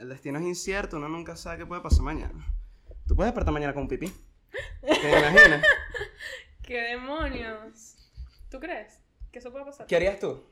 [0.00, 2.46] El destino es incierto, uno nunca sabe qué puede pasar mañana.
[3.06, 4.10] Tú puedes despertar mañana con un pipí.
[4.80, 5.62] ¿Te imaginas?
[6.62, 7.96] ¿Qué demonios?
[8.48, 8.98] ¿Tú crees
[9.30, 9.86] que eso puede pasar?
[9.86, 10.42] ¿Qué harías tú?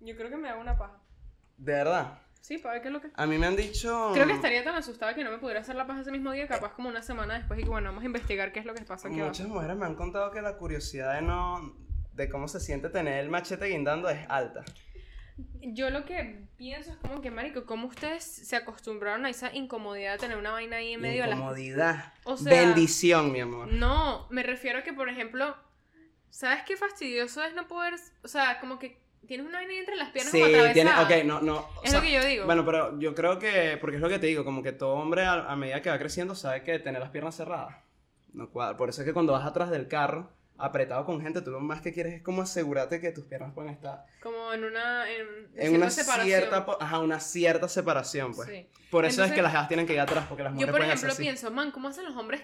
[0.00, 1.00] Yo creo que me hago una paja.
[1.56, 2.18] De verdad.
[2.42, 3.10] Sí, para ver qué es lo que...
[3.14, 4.10] A mí me han dicho.
[4.12, 6.46] Creo que estaría tan asustada que no me pudiera hacer la paja ese mismo día,
[6.46, 8.82] capaz como una semana después y que bueno, vamos a investigar qué es lo que
[8.82, 9.54] pasa aquí Muchas abajo.
[9.54, 11.74] mujeres me han contado que la curiosidad de no.
[12.12, 14.62] de cómo se siente tener el machete guindando es alta.
[15.62, 20.12] Yo lo que pienso es como que, marico, ¿cómo ustedes se acostumbraron a esa incomodidad
[20.12, 21.30] de tener una vaina ahí en medio de.
[21.30, 22.12] Incomodidad.
[22.24, 23.68] O sea- Bendición, mi amor.
[23.68, 25.56] No, me refiero a que, por ejemplo,
[26.30, 27.94] ¿sabes qué fastidioso es no poder...
[28.24, 31.06] O sea, como que tienes una vaina ahí entre las piernas Sí, como atravesada.
[31.08, 31.22] tiene.
[31.22, 31.56] Ok, no, no.
[31.58, 32.44] o Es sea, lo que yo digo.
[32.46, 33.78] Bueno, pero yo creo que.
[33.80, 35.98] Porque es lo que te digo, como que todo hombre a, a medida que va
[35.98, 37.76] creciendo sabe que tener las piernas cerradas
[38.32, 38.76] no cuadra.
[38.76, 40.30] Por eso es que cuando vas atrás del carro,
[40.62, 43.72] apretado con gente, tú lo más que quieres es como asegurarte que tus piernas pueden
[43.72, 45.04] estar Como en una...
[45.10, 46.26] En, una separación.
[46.26, 48.48] cierta, ajá, una cierta separación, pues.
[48.48, 48.68] Sí.
[48.90, 50.80] Por eso es que las jevas tienen que ir atrás, porque las Yo, mujeres por
[50.80, 51.22] pueden ejemplo, hacer así.
[51.22, 52.42] pienso, man, ¿cómo hacen los hombres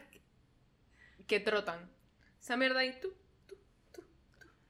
[1.26, 1.90] que trotan?
[2.40, 3.14] Esa mierda tú, tú.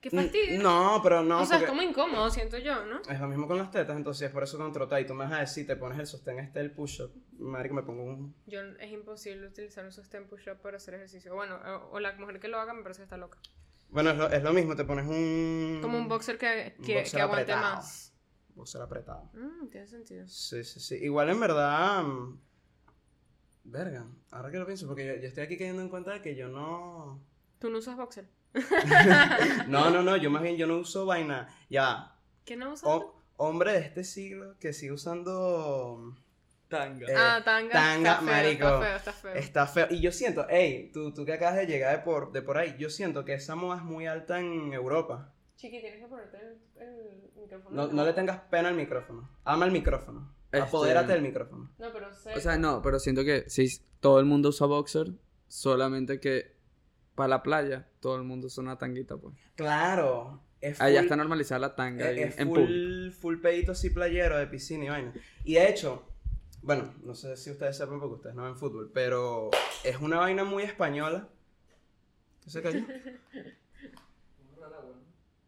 [0.01, 0.61] Qué fastidio.
[0.63, 3.01] No, pero no, o sea, es como incómodo, siento yo, ¿no?
[3.09, 5.25] Es lo mismo con las tetas, entonces es por eso cuando trotas y tú me
[5.25, 8.33] vas a decir, te pones el sostén este del push-up, marico, me pongo un...
[8.45, 11.35] Yo, es imposible utilizar un sostén push-up para hacer ejercicio.
[11.35, 13.39] Bueno, o, o la mujer que lo haga me parece que está loca.
[13.89, 15.79] Bueno, es lo, es lo mismo, te pones un...
[15.81, 17.75] Como un boxer que, que, boxer que aguante apretado.
[17.75, 18.13] más.
[18.55, 19.29] Boxer apretado.
[19.33, 20.27] Mm, tiene sentido.
[20.29, 20.95] Sí, sí, sí.
[20.95, 22.05] Igual en verdad...
[23.65, 26.35] Verga, ahora que lo pienso, porque yo, yo estoy aquí cayendo en cuenta de que
[26.35, 27.21] yo no...
[27.59, 28.29] ¿Tú no usas boxer?
[29.67, 31.47] No, no, no, yo más bien yo no uso vaina.
[31.69, 32.89] Ya, ¿Qué no usas?
[32.89, 36.15] ho- hombre de este siglo que sigue usando...
[36.67, 37.07] Tanga.
[37.07, 37.71] eh, ah, tanga.
[37.73, 38.65] tanga, está feo, marico.
[38.67, 39.33] Está feo, está feo.
[39.33, 39.87] Está feo.
[39.89, 42.75] Y yo siento, hey, tú, tú que acabas de llegar de por, de por ahí,
[42.77, 45.33] yo siento que esa moda es muy alta en Europa.
[45.55, 47.75] Chiqui, tienes que ponerte el, el micrófono.
[47.75, 49.27] No, no le tengas pena al micrófono.
[49.45, 50.31] Ama el micrófono.
[50.51, 51.71] Este- Apodérate del micrófono.
[51.79, 52.35] No, pero sé.
[52.35, 53.67] O sea, no, pero siento que sí,
[53.99, 55.07] todo el mundo usa boxer,
[55.47, 56.55] solamente que
[57.19, 59.35] para la playa todo el mundo usa una tanguita, pues.
[59.55, 60.41] Claro.
[60.61, 64.37] Es Allá full- está normalizada la tanga es, es en full, full pedito así playero
[64.37, 65.13] de piscina y vaina.
[65.43, 66.03] Y de hecho,
[66.61, 69.51] bueno, no sé si ustedes sepan porque ustedes no ven fútbol, pero
[69.83, 71.27] es una vaina muy española.
[72.43, 72.81] ¿Qué se cayó?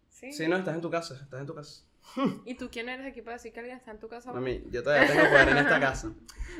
[0.09, 0.31] ¿Sí?
[0.33, 1.83] Sí, no, estás en tu casa, estás en tu casa.
[2.45, 4.31] ¿Y tú quién eres aquí para decir que alguien está en tu casa?
[4.31, 6.11] Mami, yo todavía tengo poder en esta casa.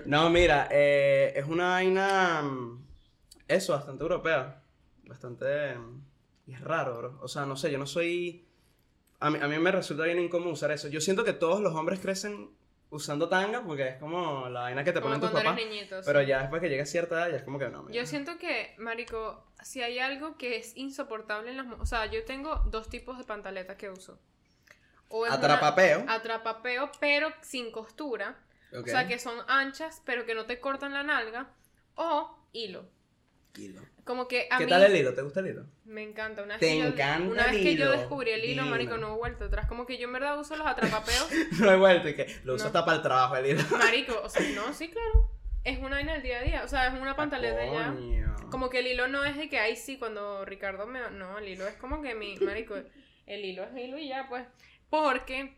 [0.06, 2.42] No, mira, eh, es una vaina.
[2.44, 2.84] mm,
[3.48, 4.61] Eso, bastante europea.
[5.04, 5.76] Bastante.
[6.48, 7.20] Y es raro, bro.
[7.22, 8.46] O sea, no sé, yo no soy.
[9.20, 10.88] A mí, a mí me resulta bien incómodo usar eso.
[10.88, 12.50] Yo siento que todos los hombres crecen
[12.90, 15.60] usando tanga porque es como la vaina que te Como ponen tus papás.
[15.62, 16.02] sí.
[16.06, 17.84] Pero ya después que llega cierta edad, ya es como que no.
[17.84, 17.94] mira.
[18.02, 21.68] Yo siento que, marico, si hay algo que es insoportable en las...
[21.80, 24.20] O sea, yo tengo dos tipos de pantaletas que uso.
[25.08, 26.04] O es una- Atrapapeo.
[26.08, 28.40] Atrapapeo, pero sin costura.
[28.74, 31.50] O sea, que son anchas, pero que no te cortan la nalga.
[31.96, 32.86] O hilo.
[33.58, 33.82] Hilo.
[34.04, 35.14] Como que a ¿Qué mí tal el hilo?
[35.14, 35.66] ¿Te gusta el hilo?
[35.86, 36.42] me encanta.
[36.44, 38.98] Una vez Te que yo- encanta Una el vez que yo descubrí el hilo, marico,
[38.98, 39.68] no he vuelto atrás.
[39.68, 41.30] Como que yo en verdad uso los atrapapeos.
[41.60, 42.68] no he vuelto y que lo uso No.
[42.68, 43.64] hasta para el trabajo el hilo.
[43.78, 45.30] marico, o sea, no, sí, claro.
[45.64, 46.64] Es una vaina del día a día.
[46.64, 47.88] O sea, es una pantaleta ya.
[47.94, 48.36] Coño.
[48.50, 51.00] Como que el hilo no es de que ahí sí, cuando Ricardo me.
[51.12, 52.36] No, el hilo es como que mi.
[52.38, 52.76] Marico,
[53.28, 54.46] el hilo es hilo y ya, pues.
[54.90, 55.56] Porque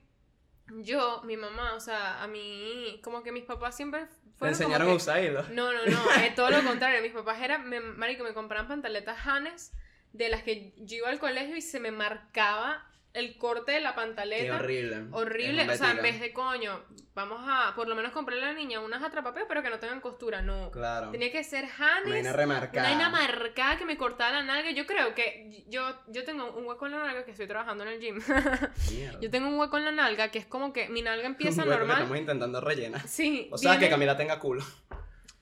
[0.79, 3.00] yo, mi mamá, o sea, a mí.
[3.03, 4.31] Como que mis papás siempre Te fueron.
[4.38, 5.44] como enseñaron a usar hilo.
[5.50, 7.01] No, no, no, es todo lo contrario.
[7.01, 7.68] Mis papás eran.
[7.68, 9.73] Me, marico, me compraban pantaletas Hanes
[10.13, 13.94] de las que yo iba al colegio y se me marcaba el corte de la
[13.94, 15.06] Qué horrible.
[15.12, 15.69] horrible.
[15.69, 16.81] O sea, en vez de coño,
[17.13, 20.01] vamos a por lo menos comprarle a la niña unas atrapapeos, pero que no tengan
[20.01, 20.72] costura, no.
[20.72, 21.12] Claro.
[21.12, 22.09] Tenía que ser Una Hanes.
[22.09, 22.88] vaina remarcada.
[22.91, 24.72] Una vaina marcada que me cortaba la nalga.
[24.72, 27.91] Yo creo que yo, yo tengo un hueco en la nalga que estoy trabajando en
[27.91, 28.19] el gym.
[29.22, 31.68] Yo tengo un hueco en la nalga que es como que mi nalga empieza Un
[31.69, 31.97] hueco que normal.
[31.97, 33.07] Estamos intentando rellenar.
[33.07, 33.47] Sí.
[33.52, 34.63] O sea, que viene- Camila tenga culo.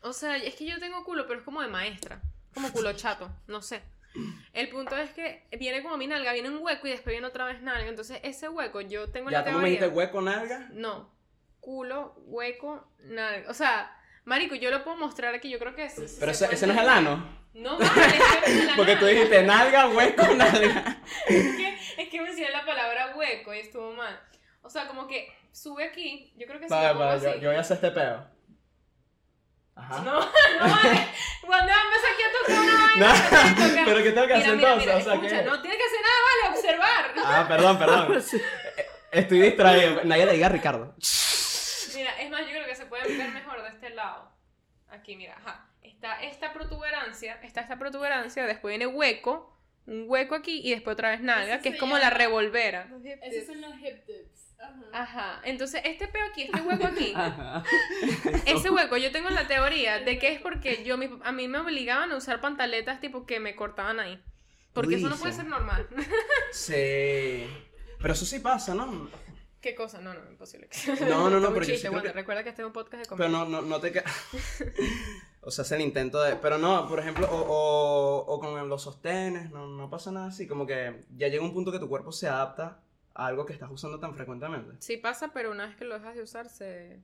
[0.02, 2.20] O sea, es que yo tengo culo, pero es como de maestra.
[2.54, 3.82] Como culo chato, no sé.
[4.54, 7.46] El punto es que viene como mi nalga, viene un hueco y después viene otra
[7.46, 7.88] vez nalga.
[7.88, 9.80] Entonces, ese hueco yo tengo Ya, la ¿cómo me teoría.
[9.80, 10.70] dijiste hueco nalga?
[10.74, 11.10] No.
[11.62, 13.50] Culo, hueco, nalga.
[13.50, 13.96] O sea,
[14.26, 15.50] marico, yo lo puedo mostrar aquí.
[15.50, 16.18] Yo creo que es.
[16.20, 17.40] Pero ese, ese no es el ano.
[17.54, 17.92] No, vale,
[18.46, 20.98] es que Porque tú dijiste nalga, hueco, nalga.
[21.28, 24.20] es, que, es que me decía la palabra hueco y estuvo mal.
[24.64, 26.34] O sea, como que sube aquí.
[26.38, 28.26] Yo creo que si Vale, vale, yo, voy a hacer este peo.
[29.82, 30.02] Ajá.
[30.02, 30.20] No,
[30.60, 31.08] no vale.
[31.46, 33.08] Cuando empecé aquí a tocar una vaina.
[33.08, 33.86] No, que tocar.
[33.86, 34.86] pero ¿qué tengo que Mira, hacer mira, entonces?
[34.88, 35.50] mira, o sea, escucha, ¿qué?
[35.50, 37.12] no tiene que hacer nada, vale, observar.
[37.26, 38.24] Ah, perdón, perdón.
[38.78, 40.02] Eh, Estoy distraído.
[40.06, 40.96] Nadie le diga a Ricardo.
[41.96, 44.32] Mira, es más, yo creo que se puede ver mejor de este lado.
[44.90, 45.68] Aquí, mira, ajá.
[45.84, 49.56] Está esta protuberancia, está esta protuberancia, después viene hueco,
[49.88, 52.88] un hueco aquí y después otra vez nalga, Eso que es como la llama- revolvera.
[53.22, 54.31] Esos son los hip dips.
[54.94, 55.40] Ajá.
[55.44, 57.14] Entonces, este peo aquí, este hueco aquí,
[58.46, 62.12] ese hueco, yo tengo la teoría de que es porque yo a mí me obligaban
[62.12, 64.22] a usar pantaletas tipo que me cortaban ahí.
[64.74, 65.88] Porque eso no puede ser normal.
[66.52, 67.46] Sí.
[68.00, 69.10] Pero eso sí pasa, ¿no?
[69.62, 70.02] ¿Qué cosa?
[70.02, 70.68] No, no, imposible.
[71.08, 73.04] No, no, no, pero yo sí creo bueno, que- recuerda que este es un podcast
[73.04, 73.46] de Pero comedia.
[73.46, 74.04] no, no, no te
[75.44, 76.36] o sea, es el intento de.
[76.36, 80.48] Pero no, por ejemplo, o, o, o con los sostenes, no, no pasa nada así.
[80.48, 82.80] Como que ya llega un punto que tu cuerpo se adapta
[83.14, 84.76] a algo que estás usando tan frecuentemente.
[84.80, 87.00] Sí pasa, pero una vez que lo dejas de usar, se...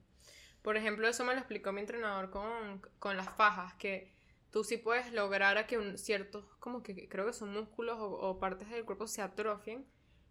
[0.61, 4.11] Por ejemplo, eso me lo explicó mi entrenador con, con las fajas, que
[4.51, 8.09] tú sí puedes lograr a que un, ciertos, como que creo que son músculos o,
[8.09, 9.85] o partes del cuerpo se atrofien,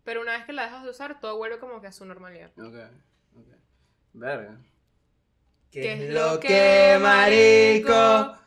[0.05, 2.53] pero una vez que la dejas de usar, todo vuelve como que a su normalidad.
[2.59, 2.75] Ok,
[3.35, 3.49] ok.
[4.13, 4.59] Verga.
[5.71, 8.39] ¿Qué es lo que, marico?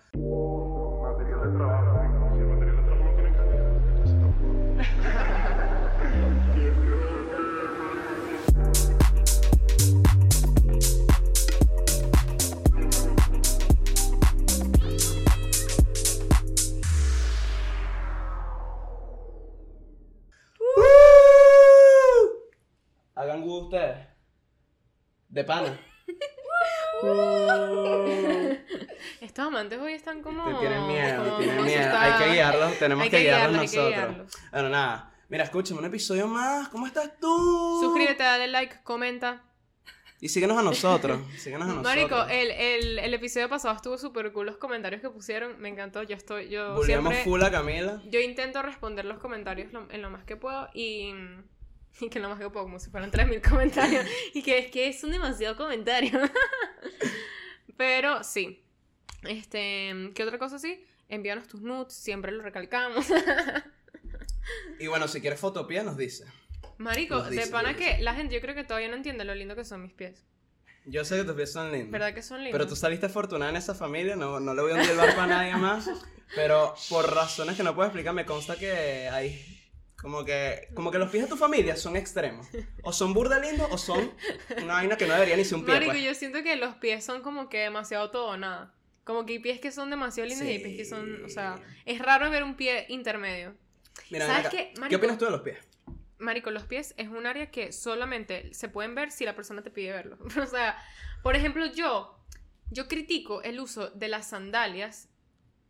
[25.30, 25.80] De pana.
[29.22, 30.44] Estos amantes hoy están como...
[30.46, 31.98] Te tienen miedo, como tienen miedo.
[31.98, 33.88] Hay que guiarlos, tenemos Hay que, que guiarlos nosotros.
[33.90, 34.34] guiarlos.
[34.52, 35.14] Bueno, nada.
[35.30, 36.70] Mira, escúchame, un episodio más.
[36.70, 37.80] ¿Cómo estás tú?
[37.82, 39.44] Suscríbete, dale like, comenta.
[40.22, 41.20] Y síguenos a nosotros.
[41.38, 41.96] Síguenos a nosotros.
[41.96, 45.58] Marico, el, el, el episodio pasado estuvo súper cool los comentarios que pusieron.
[45.62, 46.04] Me encantó.
[46.04, 46.50] Yo estoy.
[46.50, 47.24] Yo Volvemos siempre.
[47.24, 48.02] full a Camila.
[48.10, 51.14] Yo intento responder los comentarios lo- en lo más que puedo y.
[52.02, 54.06] Y que en lo más que puedo, como si fueran 3.000 comentarios.
[54.34, 56.30] y que es que son demasiado comentarios.
[57.78, 58.64] Pero sí.
[59.24, 60.12] Este.
[60.16, 60.86] ¿Qué otra cosa sí?
[61.10, 63.08] Envíanos tus nudes, siempre lo recalcamos.
[64.80, 66.26] Y bueno, si quieres fotopía, nos dice.
[66.78, 69.66] Marico, de pana que la gente yo creo que todavía no entiende lo lindo que
[69.66, 70.24] son mis pies.
[70.86, 71.92] Yo sé que tus pies son lindos.
[71.92, 72.54] ¿Verdad que son lindos?
[72.54, 75.22] Pero tú saliste afortunada en esa familia, no, no le voy a hundir el barco
[75.22, 75.90] a nadie más.
[76.36, 79.59] Pero por razones que no puedo explicar, me consta que hay.
[80.02, 82.48] Como que, como que los pies de tu familia son extremos.
[82.84, 84.14] O son burda lindos o son
[84.62, 85.74] una vaina que no debería ni ser un pie.
[85.74, 86.04] Marico, pues.
[86.04, 88.74] yo siento que los pies son como que demasiado todo o nada.
[89.04, 91.56] Como que hay pies que son demasiado lindos y hay pies que son, o sea,
[91.86, 93.56] es raro ver un pie intermedio.
[94.10, 94.50] Mira, ¿sabes acá.
[94.52, 94.98] qué, ¿Qué marico?
[95.00, 95.58] opinas tú de los pies?
[96.18, 99.70] Marico, los pies es un área que solamente se pueden ver si la persona te
[99.72, 100.18] pide verlo.
[100.42, 100.78] O sea,
[101.24, 102.18] por ejemplo, yo,
[102.70, 105.09] yo critico el uso de las sandalias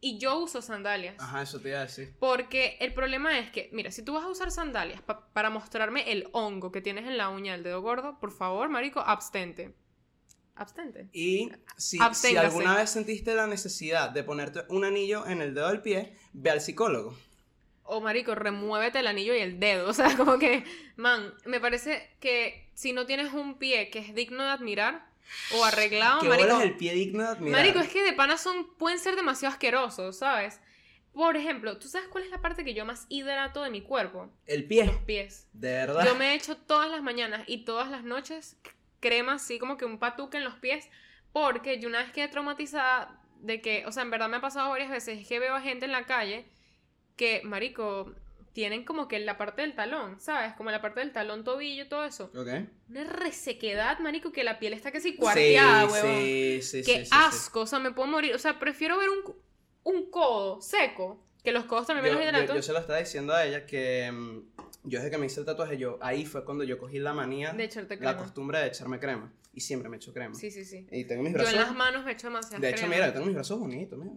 [0.01, 1.15] y yo uso sandalias.
[1.19, 2.15] Ajá, eso te iba a decir.
[2.19, 6.11] Porque el problema es que, mira, si tú vas a usar sandalias pa- para mostrarme
[6.11, 9.75] el hongo que tienes en la uña del dedo gordo, por favor, marico, abstente.
[10.55, 11.07] Abstente.
[11.13, 11.99] Y si,
[12.35, 16.49] alguna vez sentiste la necesidad de ponerte un anillo en el dedo del pie, ve
[16.49, 17.15] al psicólogo.
[17.83, 19.87] O marico, remuévete el anillo y el dedo.
[19.89, 20.63] O sea, como que,
[20.97, 25.08] man, me parece que si no tienes un pie que es digno de admirar
[25.55, 26.61] o arreglado, ¿Qué marico.
[26.61, 27.49] el pie digno de?
[27.49, 30.59] Marico, es que de pana son, pueden ser demasiado asquerosos, ¿sabes?
[31.13, 34.29] Por ejemplo, ¿tú sabes cuál es la parte que yo más hidrato de mi cuerpo?
[34.45, 34.85] El pie.
[34.85, 35.47] Los pies.
[35.53, 36.05] De verdad.
[36.05, 38.57] Yo me he hecho todas las mañanas y todas las noches
[38.99, 40.89] crema así como que un patuque en los pies
[41.31, 44.69] porque yo una vez quedé traumatizada de que, o sea, en verdad me ha pasado
[44.69, 46.45] varias veces, es que veo a gente en la calle
[47.15, 48.13] que, marico,
[48.59, 50.51] tienen como que la parte del talón, ¿sabes?
[50.55, 52.25] Como la parte del talón, tobillo, todo eso.
[52.35, 52.49] Ok.
[52.89, 56.15] Una resequedad, marico, que la piel está casi cuarteada, sí, huevón.
[56.25, 58.35] sí, sí, Qué sí, asco, o sea, me puedo morir.
[58.35, 59.33] O sea, prefiero ver un,
[59.83, 62.55] un codo seco, que los codos también me Yo, los yo- hidrato.
[62.55, 64.39] yo se lo estaba diciendo a ella que mm,
[64.83, 67.53] yo desde que me hice el tatuaje, yo ahí fue cuando yo cogí la manía,
[67.53, 68.17] De echarte la crema.
[68.17, 69.31] costumbre de echarme crema.
[69.53, 70.35] Y siempre me echo crema.
[70.35, 70.85] Sí, sí, sí.
[70.91, 71.53] Y tengo mis Yo brazos.
[71.53, 74.11] en las manos me echo demasiado de hecho, mira, yo tengo mis brazos bonitos, mira.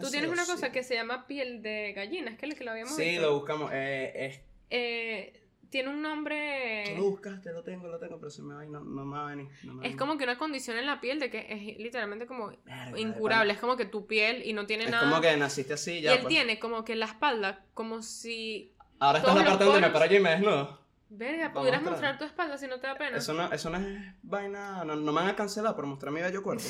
[0.00, 0.52] Tú tienes una sí.
[0.52, 3.22] cosa que se llama piel de gallina, es que lo que lo habíamos Sí, visto.
[3.22, 3.70] lo buscamos.
[3.72, 5.38] Eh, es- Eh,
[5.70, 6.84] tiene un nombre...
[6.86, 9.16] tú lo buscaste, lo tengo, lo tengo, pero se me va y no, no me
[9.16, 9.48] va a venir.
[9.64, 12.48] no me Es como que una condición en la piel de que es literalmente como
[12.64, 13.52] Verga, incurable.
[13.54, 15.08] Es como que tu piel y no tiene Es nada.
[15.08, 16.12] como que naciste así, y ya.
[16.12, 16.28] él pues.
[16.28, 18.72] tiene como que la espalda, como si...
[18.98, 20.81] Ahora esta es la parte donde me paro yo y me desnudo.
[21.14, 22.16] Verga, pudieras mostrar.
[22.16, 23.18] tu espalda si no te da pena.
[23.18, 24.82] Eso no, eso no es vaina.
[24.84, 26.62] No, no me van a cancelar por mostrar mi bello cuerpo.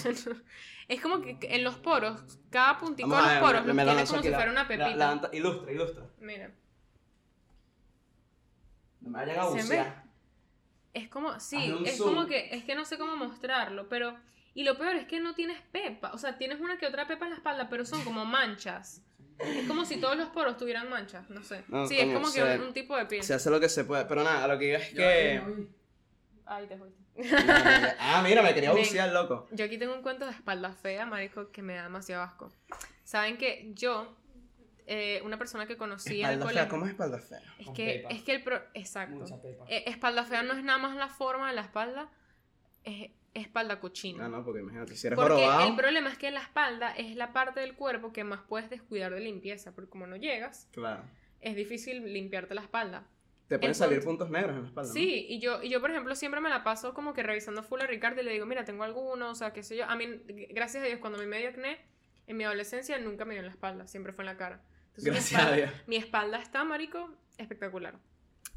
[0.88, 2.20] es como que en los poros,
[2.50, 4.36] cada puntico de los ver, poros me- los me lo tiene lanzo como si la-
[4.36, 4.96] fuera una la- pepita.
[4.96, 6.04] la- ilustra, ilustra.
[6.20, 6.50] Mira.
[9.00, 10.02] No me vayan a ¿Se bucear.
[10.94, 12.14] Es como, sí, es zoom.
[12.14, 14.16] como que, es que no sé cómo mostrarlo, pero,
[14.54, 17.24] y lo peor es que no tienes pepa, o sea, tienes una que otra pepa
[17.24, 19.02] en la espalda, pero son como manchas.
[19.38, 21.64] Es como si todos los poros tuvieran manchas, no sé.
[21.68, 23.22] No, sí, es coño, como que un, un tipo de piel.
[23.22, 24.04] Se hace lo que se puede.
[24.04, 25.42] Pero nada, a lo que iba es que.
[26.46, 27.02] Ay, te fuiste.
[27.98, 29.48] ah, mira, me quería bucear, loco.
[29.50, 32.52] Yo aquí tengo un cuento de espalda fea, marico, que me da demasiado asco.
[33.04, 34.16] Saben que yo
[34.86, 36.60] eh, una persona que conocí en el Espalda colegio.
[36.62, 37.42] fea, ¿cómo es espalda fea?
[37.58, 38.08] Es Con que, pepa.
[38.10, 38.60] es que el pro...
[38.74, 39.14] Exacto.
[39.16, 39.64] Mucha pepa.
[39.68, 42.08] Eh, espalda fea no es nada más la forma de la espalda,
[42.84, 44.26] es espalda cochina.
[44.26, 47.16] Ah, no, porque imagínate, si eres Porque jorobado, el problema es que la espalda es
[47.16, 51.02] la parte del cuerpo que más puedes descuidar de limpieza, porque como no llegas, claro.
[51.40, 53.06] es difícil limpiarte la espalda.
[53.48, 54.88] Te pueden salir punto- puntos negros en la espalda.
[54.88, 54.94] ¿no?
[54.94, 57.80] Sí, y yo, y yo, por ejemplo, siempre me la paso como que revisando full
[57.82, 59.84] a Ricardo y le digo, mira, tengo alguno, o sea, qué sé yo.
[59.86, 60.06] A mí,
[60.50, 61.78] gracias a Dios, cuando a mí me dio acné,
[62.26, 64.62] en mi adolescencia nunca me dio en la espalda, siempre fue en la cara.
[64.88, 65.70] Entonces, mi Gracias a espalda- Dios.
[65.86, 67.98] Mi espalda está, marico, espectacular.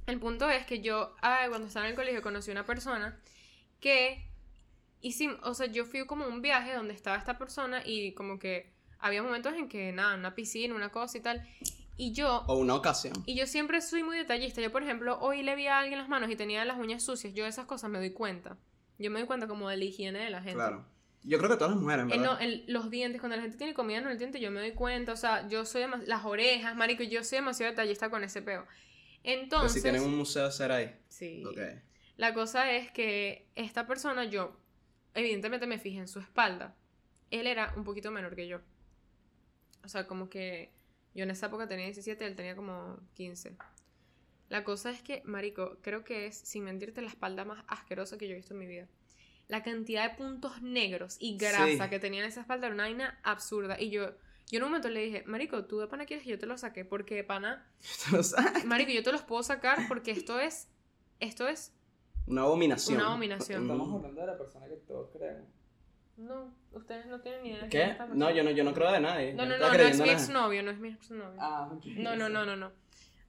[0.08, 3.20] El punto es que yo, ah, cuando estaba en el colegio, conocí una persona
[3.82, 4.30] que
[5.08, 8.40] hicimos, o sea, yo fui como a un viaje donde estaba esta persona y como
[8.40, 11.48] que había momentos en que, nada, una piscina, una cosa y tal.
[11.98, 13.14] Y yo, O una ocasión.
[13.26, 14.62] y yo siempre soy muy detallista.
[14.62, 17.34] Yo, por ejemplo, hoy le vi a alguien las manos y tenía las uñas sucias.
[17.34, 18.58] Yo de esas cosas me doy cuenta.
[18.98, 20.56] Yo me doy cuenta como de la higiene de la gente.
[20.56, 20.86] Claro.
[21.24, 22.24] Yo creo que todas las mujeres, Eh, ¿verdad?
[22.34, 24.74] no, el- los dientes, cuando la gente tiene comida en el diente, yo me doy
[24.74, 25.12] cuenta.
[25.14, 28.66] O sea, yo soy demas- las orejas, marico, yo soy demasiado detallista con ese peo.
[29.24, 30.96] Pero Entonces, si tienen un museo de cera ahí.
[31.10, 31.44] sí.
[31.46, 31.58] Ok.
[32.18, 34.56] La cosa es que esta persona, yo,
[35.16, 36.76] evidentemente me fijé en su espalda.
[37.32, 38.60] Él era un poquito menor que yo.
[39.84, 40.72] O sea, como que
[41.14, 43.56] yo en esa época tenía 17, él tenía como 15.
[44.50, 48.28] La cosa es que, Marico, creo que es, sin mentirte, la espalda más asquerosa que
[48.28, 48.88] yo he visto en mi vida.
[49.48, 51.90] La cantidad de puntos negros y grasa Sí.
[51.90, 53.80] que tenía en esa espalda era una vaina absurda.
[53.80, 54.12] Y yo,
[54.52, 56.58] yo en un momento le dije, Marico, ¿tú de pana quieres que yo te lo
[56.58, 56.84] saque?
[56.86, 57.68] Porque de pana,
[58.18, 60.68] O sea, Marico, yo te los puedo sacar porque esto es,
[61.20, 61.74] esto es
[62.28, 62.98] una abominación.
[62.98, 63.62] Una abominación.
[63.64, 63.96] Estamos Mm.
[63.96, 65.48] hablando de la persona que todos creemos.
[66.18, 67.62] No, ustedes no tienen ni idea.
[67.64, 67.84] de ¿Qué?
[67.84, 69.34] esta No, yo no, yo no creo de nadie.
[69.34, 71.34] No, no, estaba no, no es mi exnovio, no es mi exnovio.
[71.40, 71.86] Ah, ok.
[71.98, 72.72] No, no, no, no, no.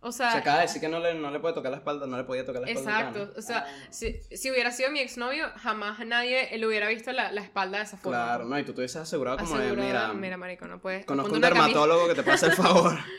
[0.01, 2.07] O Se sea, acaba de decir que no le, no le puede tocar la espalda,
[2.07, 2.99] no le podía tocar la espalda.
[2.99, 3.39] al exacto.
[3.39, 3.87] O sea, Ah.
[3.91, 7.85] si, si hubiera sido mi exnovio, jamás nadie le hubiera visto la, la espalda de
[7.85, 8.17] esa forma.
[8.25, 11.05] Claro, no, y tú te hubieses asegurado como de, mira, mira, marico, no puedes.
[11.07, 12.97] conozco un dermatólogo que te puede hacer el favor.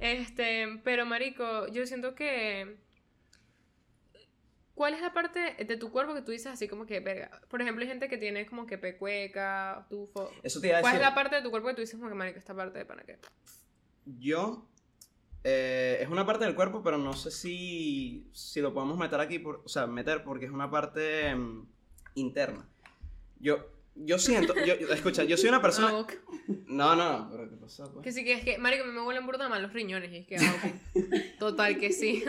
[0.00, 2.76] Este, pero marico, yo siento que
[4.74, 7.30] ¿Cuál es la parte de tu cuerpo que tú dices así como que, verga?
[7.48, 10.30] Por ejemplo, hay gente que tiene como que pecueca, tufo.
[10.42, 11.04] Eso te iba a ¿Cuál decir.
[11.04, 12.84] es la parte de tu cuerpo que tú dices como que, marico, esta parte de
[12.84, 13.18] pana que?
[14.04, 14.68] Yo.
[15.44, 19.38] eh, es una parte del cuerpo, pero no sé si, si lo podemos meter aquí,
[19.38, 21.68] por, o sea, meter porque es una parte mm,
[22.14, 22.66] interna.
[23.38, 23.58] Yo,
[23.94, 25.88] yo siento, yo, escucha, yo soy una persona...
[25.90, 26.14] Ah, ok.
[26.66, 27.92] No, no, pero ¿qué pasó?
[27.92, 28.02] pues?
[28.04, 30.36] Que sí, que es que, marico, me huelen burda mal los riñones y es que,
[30.38, 31.04] ah, ok.
[31.38, 32.24] Total que sí.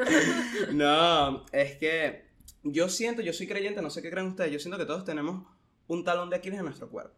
[0.74, 2.25] No, es que
[2.66, 5.46] yo siento, yo soy creyente, no sé qué creen ustedes, yo siento que todos tenemos
[5.88, 7.16] un talón de Aquiles en nuestro cuerpo.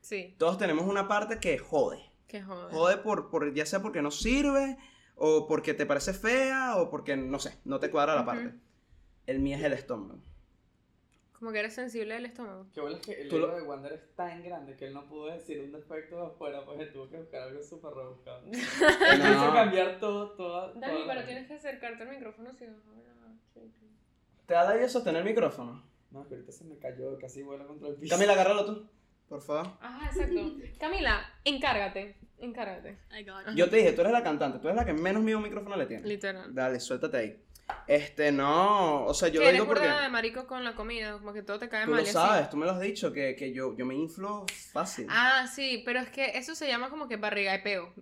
[0.00, 2.02] Sí, Todos tenemos una parte que jode.
[2.26, 2.74] que joder.
[2.74, 4.76] Jode por, por ya sea porque no sirve,
[5.16, 8.26] o porque te parece fea, o porque, no sé, no te cuadra la Ujú.
[8.30, 8.54] parte.
[9.26, 10.18] El mío es el estómago.
[11.38, 12.66] Como que eres sensible del estómago.
[12.74, 15.06] Qué bueno es que el Tú lo- de Wander es tan grande que él no
[15.06, 18.44] pudo decir un defecto de afuera, pues él tuvo que buscar algo súper rebuscado.
[18.50, 20.74] Él quiso cambiar todo, todo.
[20.74, 22.72] Dani, pero tienes que acercarte al micrófono si chico.
[24.46, 25.82] ¿Te da la idea sostener el micrófono?
[26.10, 28.14] No, que ahorita se me cayó, casi vuela contra el piso.
[28.14, 28.88] Camila, agárralo tú,
[29.28, 29.72] por favor.
[29.80, 30.52] Ajá, exacto.
[30.78, 32.16] Camila, encárgate.
[32.38, 32.98] Encárgate.
[33.18, 33.54] I got.
[33.54, 35.86] Yo te dije, tú eres la cantante, tú eres la que menos miedo micrófono le
[35.86, 36.06] tiene.
[36.06, 36.54] Literal.
[36.54, 37.43] Dale, suéltate ahí.
[37.86, 39.86] Este, no, o sea, yo lo digo porque...
[39.86, 42.00] de marico con la comida, como que todo te cae Tú mal.
[42.00, 42.12] lo y así.
[42.12, 45.06] sabes, tú me lo has dicho, que, que yo, yo me inflo fácil.
[45.10, 47.92] Ah, sí, pero es que eso se llama como que barriga de peo.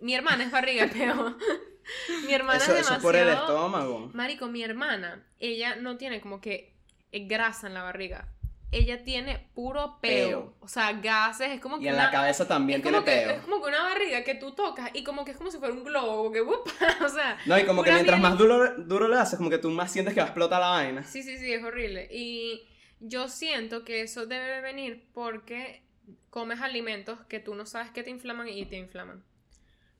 [0.00, 1.36] Mi hermana es barriga de peo.
[2.26, 2.96] mi hermana eso, es eso demasiado...
[2.96, 4.10] es por el estómago.
[4.12, 6.76] Marico, mi hermana, ella no tiene como que
[7.12, 8.28] grasa en la barriga.
[8.72, 10.28] Ella tiene puro peo.
[10.28, 10.54] Peo.
[10.60, 12.04] O sea, gases, es como Y que en una...
[12.04, 13.30] la cabeza también tiene que, peo.
[13.30, 15.72] Es como que una barriga que tú tocas y como que es como si fuera
[15.72, 16.40] un globo, que
[17.04, 19.70] o sea, No, y como que mientras más duro, duro le haces, como que tú
[19.70, 21.04] más sientes que va a explotar la vaina.
[21.04, 22.08] sí, sí, sí, es horrible.
[22.10, 22.66] Y
[23.00, 25.82] yo siento que eso debe venir porque
[26.30, 29.24] comes alimentos que tú no sabes que te inflaman y te inflaman.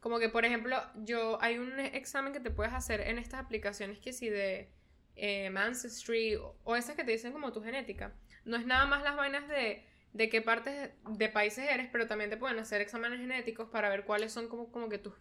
[0.00, 3.98] Como que, por ejemplo, yo hay un examen que te puedes hacer en estas aplicaciones
[3.98, 4.70] que si de
[5.16, 8.12] eh, Ancestry o esas que te dicen como tu genética.
[8.46, 9.84] No es nada más las vainas de,
[10.14, 14.04] de qué partes de países eres, pero también te pueden hacer exámenes genéticos para ver
[14.04, 15.12] cuáles son como, como que tus,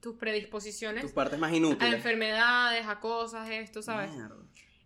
[0.00, 1.94] tus predisposiciones Tus partes más a inútiles.
[1.94, 4.10] enfermedades, a cosas, esto, ¿sabes?
[4.10, 4.36] Mierda.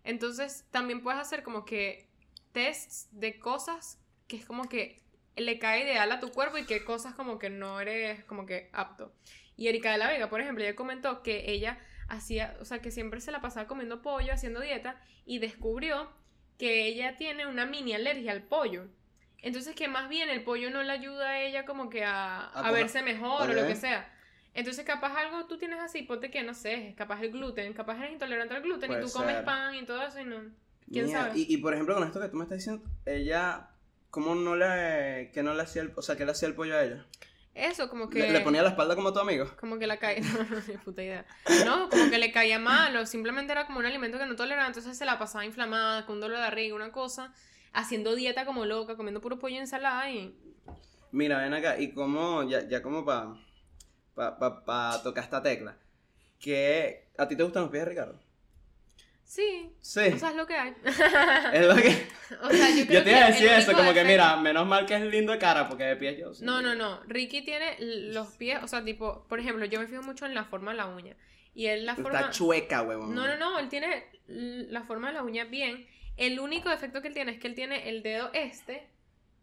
[0.05, 2.07] Entonces, también puedes hacer como que
[2.53, 5.01] tests de cosas que es como que
[5.35, 8.69] le cae ideal a tu cuerpo y que cosas como que no eres como que
[8.71, 9.13] apto.
[9.55, 12.91] Y Erika de la Vega, por ejemplo, ella comentó que ella hacía, o sea, que
[12.91, 16.11] siempre se la pasaba comiendo pollo, haciendo dieta y descubrió
[16.59, 18.85] que ella tiene una mini alergia al pollo.
[19.41, 22.71] Entonces, que más bien el pollo no le ayuda a ella como que a, a
[22.71, 24.13] verse mejor o lo que sea.
[24.53, 28.11] Entonces, capaz algo tú tienes así, ponte que no sé, capaz el gluten, capaz eres
[28.11, 30.41] intolerante al gluten Puede y tú comes pan y todo eso y no.
[30.91, 31.39] ¿Quién sabe?
[31.39, 33.69] Y, y por ejemplo, con esto que tú me estás diciendo, ella,
[34.09, 36.75] ¿cómo no le, que no le hacía el, o sea, que le hacía el pollo
[36.75, 37.05] a ella?
[37.55, 38.19] Eso, como que...
[38.19, 39.45] Le, le ponía la espalda como tu amigo.
[39.59, 40.21] Como que la caía.
[40.33, 41.25] No, no, ni puta idea.
[41.65, 44.67] No, como que le caía mal, o simplemente era como un alimento que no toleraba,
[44.67, 47.33] entonces se la pasaba inflamada, con dolor de barriga, una cosa,
[47.73, 50.35] haciendo dieta como loca, comiendo puro pollo y ensalada y.
[51.11, 53.33] Mira, ven acá, y como, ya, ya como para
[54.15, 55.77] pa, pa, pa tocar esta tecla,
[56.39, 58.19] que ¿a ti te gustan los pies de Ricardo?
[59.29, 59.69] Sí.
[59.79, 60.73] Sí, O sea, es lo que hay.
[61.53, 62.07] es lo que...
[62.41, 64.87] O sea, yo creo Yo te iba a decir eso, como que mira, menos mal
[64.87, 66.33] que es lindo de cara, porque de pies yo...
[66.33, 66.43] sí.
[66.43, 66.99] No, no, no.
[67.05, 70.45] Ricky tiene los pies, o sea, tipo, por ejemplo, yo me fijo mucho en la
[70.45, 71.15] forma de la uña.
[71.53, 72.19] Y él la forma.
[72.19, 73.13] Está chueca, huevón.
[73.13, 75.87] No, no, no, él tiene la forma de la uña bien.
[76.17, 78.87] El único defecto que él tiene es que él tiene el dedo este,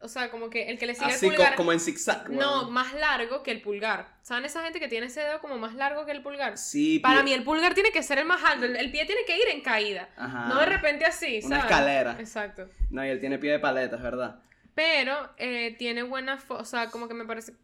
[0.01, 1.55] o sea, como que el que le sigue Así el co- pulgar.
[1.57, 4.09] como en zigzag, No, más largo que el pulgar.
[4.23, 6.59] ¿Saben esa gente que tiene ese dedo como más largo que el pulgar?
[6.59, 9.05] Sí, Para pie- mí el pulgar tiene que ser el más alto, el, el pie
[9.07, 10.09] tiene que ir en caída.
[10.17, 10.47] Ajá.
[10.49, 12.17] No de repente así, Una escalera.
[12.19, 12.69] Exacto.
[12.91, 14.41] No, y él tiene pie de paleta, es verdad.
[14.75, 17.55] Pero eh, tiene buena, o sea, como que me parece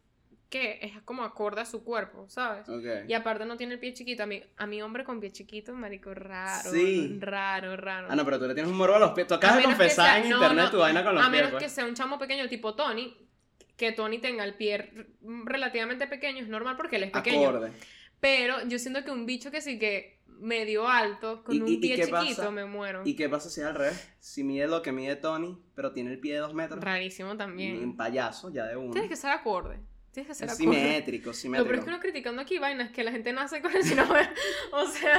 [0.53, 2.69] que es como acorde a su cuerpo, ¿sabes?
[2.69, 3.07] Ok.
[3.09, 4.21] Y aparte no tiene el pie chiquito.
[4.21, 6.69] A mi, a mi hombre con pie chiquito, marico, raro.
[6.69, 7.17] Sí.
[7.19, 8.05] Raro, raro.
[8.11, 9.25] Ah, no, pero tú le tienes un morbo a los pies.
[9.25, 11.29] Tú A acabas de confesar sea- en no, internet no, tu vaina con los A
[11.31, 11.63] pies, menos pues.
[11.63, 13.17] que sea un chamo pequeño tipo Tony,
[13.75, 14.91] que Tony tenga el pie
[15.45, 17.49] relativamente pequeño, es normal porque él es pequeño.
[17.49, 17.71] Acorde.
[18.19, 21.77] Pero yo siento que un bicho que sí que medio alto, con ¿Y- un y-
[21.77, 22.51] pie chiquito, pasa?
[22.51, 23.01] me muero.
[23.05, 24.07] ¿Y qué pasa si es al revés?
[24.19, 26.79] Si mide lo que mide Tony, pero tiene el pie de dos metros.
[26.83, 27.97] Rarísimo Un también.
[27.97, 28.91] payaso, ya de uno.
[28.91, 29.79] Tienes que ser acorde.
[30.13, 30.77] Tienes que ser Es acorde.
[30.79, 31.67] simétrico, No, simétrico.
[31.67, 34.07] pero es que uno criticando aquí vainas que la gente nace con eso y no
[34.13, 34.21] ve.
[34.71, 35.17] O sea,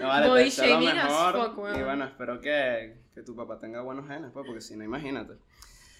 [0.00, 1.78] No, vale, body shaming as fuck, weón.
[1.80, 5.34] y bueno, espero que, que tu papá tenga buenos genes, pues, porque si no, imagínate.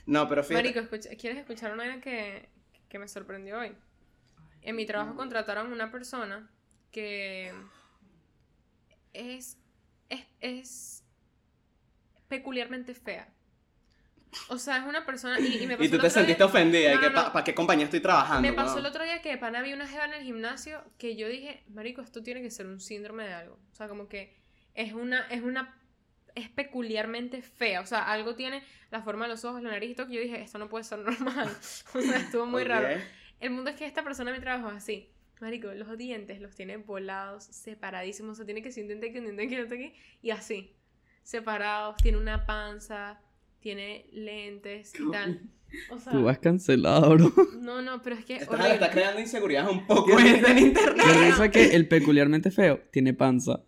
[0.06, 0.62] No, pero fíjate.
[0.72, 2.48] Marico, escucha- ¿quieres escuchar una vaina que,
[2.88, 3.72] que me sorprendió hoy?
[4.62, 6.50] En mi trabajo contrataron una persona
[6.90, 7.52] que
[9.12, 9.58] es,
[10.08, 11.04] es, es
[12.28, 13.28] peculiarmente fea.
[14.48, 15.38] O sea, es una persona.
[15.40, 16.92] Y, y me pasó Y tú te sentiste día- ofendida.
[16.92, 17.44] ¿Y No, que no, ¿Para no.
[17.44, 18.42] qué compañía estoy trabajando?
[18.42, 18.80] Me pasó weón?
[18.80, 21.62] el otro día que de pana vi una jeva en el gimnasio que yo dije,
[21.68, 23.58] marico, esto tiene que ser un síndrome de algo.
[23.72, 24.36] O sea, como que
[24.74, 25.76] es una, es una,
[26.34, 27.80] es peculiarmente fea.
[27.80, 30.20] O sea, algo tiene la forma de los ojos, la nariz y todo, que yo
[30.20, 31.48] dije, esto no puede ser normal.
[31.94, 32.68] O sea, estuvo muy Ok.
[32.68, 32.88] raro.
[33.40, 35.12] El mundo es que esta persona mi trabajo así.
[35.40, 38.32] Marico, los dientes los tiene volados, separadísimos.
[38.32, 40.00] O sea, tiene que ser un diente aquí, un diente aquí, un diente aquí.
[40.22, 40.74] Y así.
[41.22, 41.96] Separados.
[42.02, 43.20] Tiene una panza.
[43.60, 45.40] Tiene lentes y tal.
[45.90, 47.32] O sea, Tú vas cancelado, bro.
[47.60, 48.36] no, no, pero es que.
[48.36, 51.04] Estás, estás creando inseguridad un poco en en internet.
[51.06, 53.60] Qué risa que el peculiarmente feo tiene panza.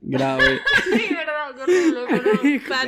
[0.00, 0.60] Grave.
[0.96, 1.56] Sí, verdad,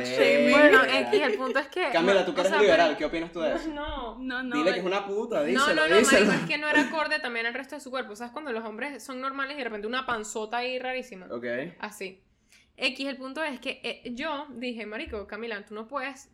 [0.05, 0.51] shaming.
[0.51, 1.89] Bueno, X, el punto es que.
[1.91, 3.67] Camila, no, tú que o eres sea, liberal, pero- ¿qué opinas tú de eso?
[3.73, 4.17] No.
[4.19, 4.55] No, no.
[4.55, 6.25] Dile que es una puta, No, díselo, no, no, díselo.
[6.27, 8.15] marico, es que no era acorde también al resto de su cuerpo.
[8.15, 8.31] ¿Sabes?
[8.31, 11.27] Cuando los hombres son normales y de repente una panzota ahí rarísima.
[11.31, 11.45] Ok.
[11.79, 12.21] Así.
[12.79, 16.29] X, el punto es que eh, yo dije, marico, Camila, tú no puedes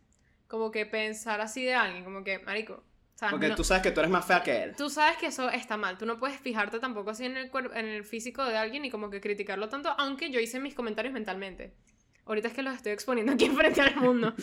[0.48, 2.82] como que pensar así de alguien, como que, marico,
[3.14, 3.32] ¿sabes?
[3.32, 4.76] Porque No- tú sabes que tú eres más fea que él.
[4.76, 5.98] Tú sabes que eso está mal.
[5.98, 8.90] Tú no puedes fijarte tampoco así en el, cuerpo, en el físico de alguien y
[8.90, 11.74] como que criticarlo tanto, aunque yo hice mis comentarios mentalmente.
[12.26, 14.34] Ahorita es que los estoy exponiendo aquí frente al mundo.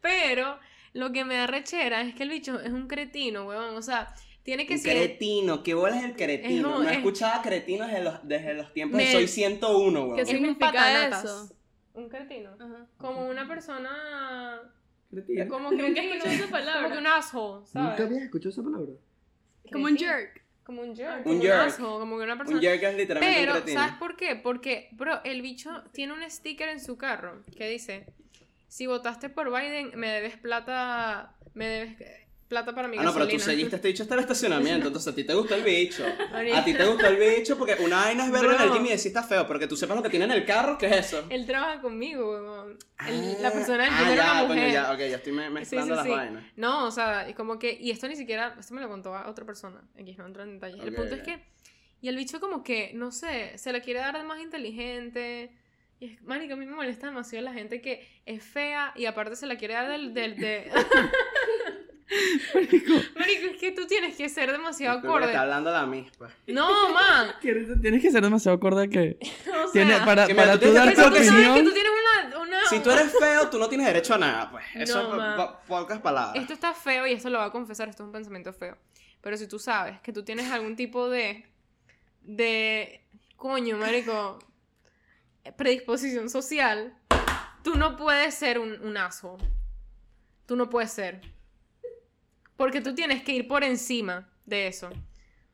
[0.00, 0.58] Pero
[0.92, 3.76] lo que me da rechera es que el bicho es un cretino, weón.
[3.76, 4.14] O sea,
[4.44, 4.96] tiene que Un ser...
[4.96, 6.70] cretino, ¿qué bola es el cretino?
[6.70, 9.10] Es un- no es- escuchaba cretinos desde los, desde los tiempos de.
[9.12, 10.14] Soy 101, weón.
[10.16, 11.48] ¿Qué Es un significa eso?
[11.94, 12.50] Un cretino.
[12.60, 12.86] Ajá.
[12.98, 14.60] Como una persona...
[15.10, 15.48] Cretino.
[15.48, 16.14] Como Nunca cretino.
[16.14, 16.82] escuché esa palabra.
[16.82, 18.00] Como que un asshole, ¿sabes?
[18.00, 18.92] habías escuchado esa palabra?
[19.72, 20.42] Como un jerk.
[20.64, 21.18] Como un jerk.
[21.18, 21.60] Un como jerk.
[21.68, 22.56] asshole, como que una persona...
[22.58, 23.80] Un jerk es literalmente Pero, un cretino.
[23.80, 24.36] ¿sabes por qué?
[24.36, 28.06] Porque, bro, el bicho tiene un sticker en su carro que dice,
[28.68, 33.12] si votaste por Biden, me debes plata, me debes eh, plata para mi Ah, no,
[33.12, 33.44] pero tú gasolina.
[33.44, 36.04] seguiste este bicho hasta el estacionamiento, entonces a ti te gustó el bicho.
[36.54, 38.76] A ti te gustó el bicho porque una vaina es verlo en el Bro.
[38.76, 40.76] gym y decir está feo, pero que tú sepas lo que tiene en el carro,
[40.78, 41.24] ¿qué es eso?
[41.30, 42.78] Él trabaja conmigo, weón.
[43.06, 44.72] El- la persona ah, gym era ya, una coño, mujer.
[44.72, 46.10] ya, ok, ya estoy me- Sí, mezclando sí, las sí.
[46.12, 46.44] vainas.
[46.56, 49.28] No, o sea, y como que, y esto ni siquiera, esto me lo contó a
[49.28, 50.80] otra persona, aquí no entro en detalles.
[50.82, 51.20] el Ok, punto ok.
[51.20, 51.44] es que,
[52.02, 55.50] y el bicho como que, no sé, se le quiere dar de más inteligente.
[56.00, 59.36] Y es, marica, a mí me molesta demasiado la gente que es fea y aparte
[59.36, 60.70] se la quiere dar del, del, de...
[63.16, 65.26] Marico, es que tú tienes que ser demasiado acorde.
[65.26, 66.28] Está hablando la misma.
[66.46, 67.34] No, man.
[67.40, 69.18] Tienes que ser demasiado acorde que.
[69.64, 71.64] O sea, Tiene, para que para tú tienes dar tu sabes que opinión.
[71.64, 71.92] tú tienes
[72.28, 72.38] una...
[72.40, 74.64] una Si tú eres feo, tú no tienes derecho a nada, pues.
[74.74, 76.36] Eso No, es pocas palabras.
[76.40, 78.76] Esto está feo y esto lo voy a confesar, esto es un pensamiento feo.
[79.20, 81.46] Pero si tú sabes que tú tienes algún tipo de.
[82.22, 83.00] de.
[83.36, 84.38] coño, marico.
[85.56, 86.94] predisposición social,
[87.62, 89.42] tú no puedes ser un, un asshole.
[90.46, 91.20] Tú no puedes ser.
[92.56, 94.90] Porque tú tienes que ir por encima de eso.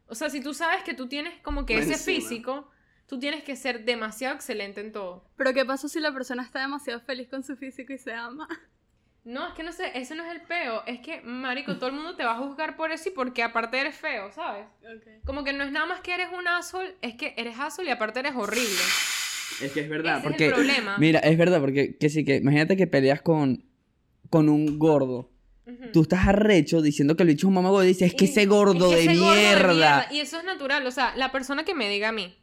[0.07, 2.17] O sea, si tú sabes que tú tienes como que Por ese encima.
[2.17, 2.71] físico,
[3.07, 5.25] tú tienes que ser demasiado excelente en todo.
[5.37, 8.49] Pero ¿qué pasa si la persona está demasiado feliz con su físico y se ama?
[9.23, 10.83] No, es que no sé, ese no es el peo.
[10.87, 13.79] Es que, marico, todo el mundo te va a juzgar por eso y porque aparte
[13.79, 14.67] eres feo, ¿sabes?
[15.27, 17.93] Como que no es nada más que eres un asshole, es que eres asshole y
[17.93, 18.83] aparte eres horrible.
[19.63, 20.51] Es que es verdad, Ese es el porque...
[20.51, 20.97] problema.
[20.99, 23.63] Mira, es verdad, porque que sí, que imagínate que peleas con,
[24.31, 25.31] con un gordo.
[25.93, 28.47] Tú estás arrecho diciendo que el bicho es un mamago y dices, es que ese
[28.47, 30.09] gordo, es que de, ese gordo mierda.
[30.11, 30.87] Y eso es natural.
[30.87, 32.37] O sea, la persona que me diga a mí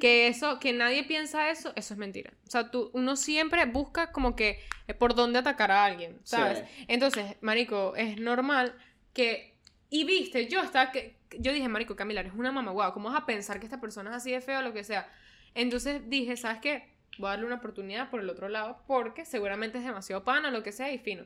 [0.00, 2.32] que eso, que nadie piensa eso, eso es mentira.
[2.46, 6.58] O sea, tú, uno siempre busca como que eh, por dónde atacar a alguien, ¿sabes?
[6.58, 6.84] Sí.
[6.88, 8.74] Entonces, marico, es normal
[9.12, 9.54] que...
[9.90, 11.16] Y viste, yo estaba que...
[11.38, 14.10] Yo dije, marico, Camila, eres una mamá, guau, ¿cómo vas a pensar que esta persona
[14.10, 15.08] es así de fea o lo que sea?
[15.54, 16.94] Entonces dije, ¿sabes qué?
[17.18, 20.50] Voy a darle una oportunidad por el otro lado porque seguramente es demasiado pana o
[20.50, 21.24] lo que sea y fino.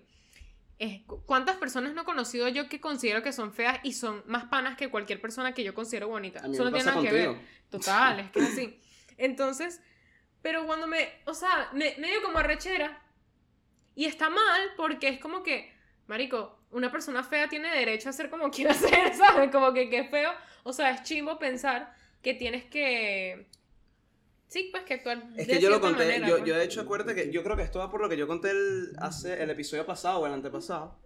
[0.78, 4.22] Es, cu- ¿Cuántas personas no he conocido yo que considero que son feas y son
[4.26, 6.38] más panas que cualquier persona que yo considero bonita?
[6.40, 7.32] Eso no tiene nada que contigo.
[7.34, 7.42] ver.
[7.70, 8.80] Total, es que es así.
[9.16, 9.80] Entonces,
[10.42, 13.02] pero cuando me, o sea, me, me dio como arrechera.
[13.96, 15.72] Y está mal porque es como que,
[16.06, 19.50] marico, una persona fea tiene derecho a ser como quiera ser, ¿sabes?
[19.50, 20.30] Como que, que es feo.
[20.62, 23.48] O sea, es chimbo pensar que tienes que...
[24.48, 26.48] Sí, pues que actuar Es de que yo lo conté, manera, yo, pues.
[26.48, 28.50] yo de hecho acuérdate que yo creo que esto va por lo que yo conté
[28.50, 30.98] el, hace el episodio pasado o el antepasado.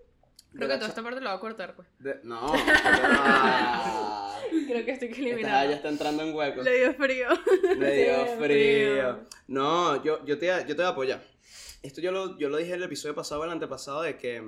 [0.55, 1.89] Creo que toda esta parte la voy a cortar, pues.
[1.99, 5.65] de- no, ah, Creo que estoy esta eliminada.
[5.67, 6.63] ya está entrando en hueco.
[6.63, 7.29] Le dio frío.
[7.79, 9.21] Me dio frío.
[9.49, 11.25] No, yo, yo, te, yo te voy a apoyar.
[11.83, 14.43] Esto yo lo, yo lo dije el episodio pasado o el antepasado de que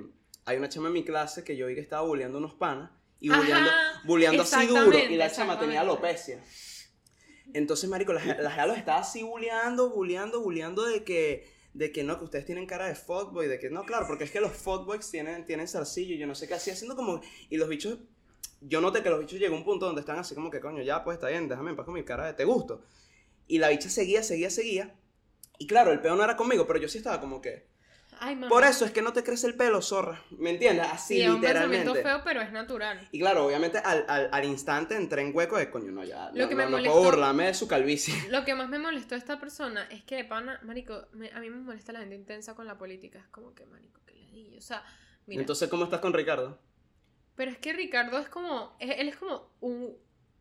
[0.45, 3.29] hay una chama en mi clase que yo vi que estaba bulleando unos panas y
[3.29, 3.69] bulleando,
[4.05, 6.39] bulleando así duro y la chama tenía alopecia.
[7.55, 12.17] Entonces, marico, la, la los estaba así bulleando, bulleando, bulleando de que, de que no,
[12.17, 15.09] que ustedes tienen cara de fuckboy, de que no, claro, porque es que los fuckboys
[15.09, 17.99] tienen, tienen zarcillo yo no sé qué, así haciendo como, y los bichos,
[18.59, 20.83] yo noté que los bichos llegó a un punto donde están así como que, coño,
[20.83, 22.81] ya, pues está bien, déjame en paz con mi cara de te gusto.
[23.47, 24.93] Y la bicha seguía, seguía, seguía,
[25.57, 27.67] y claro, el peo no era conmigo, pero yo sí estaba como que,
[28.19, 28.49] Ay, mamá.
[28.49, 30.87] por eso es que no te crece el pelo, zorra, ¿me entiendes?
[30.91, 32.03] Así, Sí, es un pensamiento literalmente.
[32.03, 33.07] feo, pero es natural.
[33.11, 36.31] Y claro, obviamente al, al, al instante entré en hueco de coño, no, ya.
[36.33, 38.13] Lo no, que no, me no molestó- puedo burlarme de su calvicie.
[38.29, 41.39] Lo que más me molestó de esta persona es que de pana, marico, me- a
[41.39, 43.19] mí me molesta la gente intensa con la política.
[43.19, 44.57] Es como que, marico, que le digo.
[44.57, 44.83] O sea,
[45.25, 45.41] mira.
[45.41, 46.59] Entonces, ¿cómo estás con Ricardo?
[47.37, 49.93] pero es que Ricardo es como, él es como un,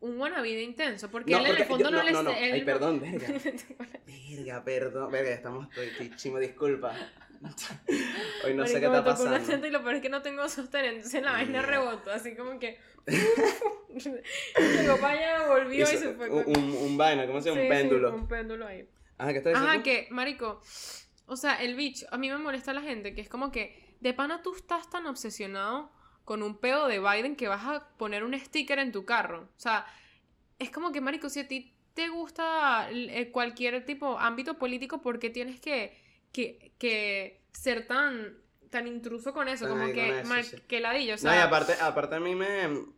[0.04, 1.10] un wannabe de intenso.
[1.10, 2.30] Porque No, él en porque el fondo yo- no, no, le no, no.
[2.32, 3.28] sé- Ay, perdón, verga.
[4.36, 5.10] Verga, perdón.
[5.12, 5.68] Verga, estamos.
[5.76, 6.92] Estoy, chimo, disculpa.
[8.44, 9.36] Hoy no sé Marico, qué me está pasando.
[9.36, 12.58] acento y lo peor es que no tengo sostén, entonces la vaina rebotó, así como
[12.58, 12.78] que.
[14.56, 16.28] Llegó para allá, volvió y Hizo se fue.
[16.30, 17.60] un, un, un vaina, ¿cómo se llama?
[17.60, 18.14] Sí, un sí, péndulo.
[18.14, 18.88] un péndulo ahí.
[19.18, 19.70] Ajá, ¿qué estás diciendo?
[19.72, 20.60] Ajá, que, marico,
[21.26, 24.12] o sea, el bicho, a mí me molesta la gente, que es como que, de
[24.14, 25.90] pana tú estás tan obsesionado
[26.24, 29.42] con un pedo de Biden que vas a poner un sticker en tu carro.
[29.56, 29.86] O sea,
[30.58, 35.18] es como que, marico, si a ti te gusta eh, cualquier tipo, ámbito político, ¿por
[35.18, 35.96] qué tienes que,
[36.32, 38.36] que, que ser tan,
[38.70, 39.68] tan intruso con eso?
[39.68, 40.56] Como ahí que, eso, mar- sí.
[40.66, 41.44] que ladillo, o no, y sea...
[41.44, 42.94] aparte, aparte a mí me...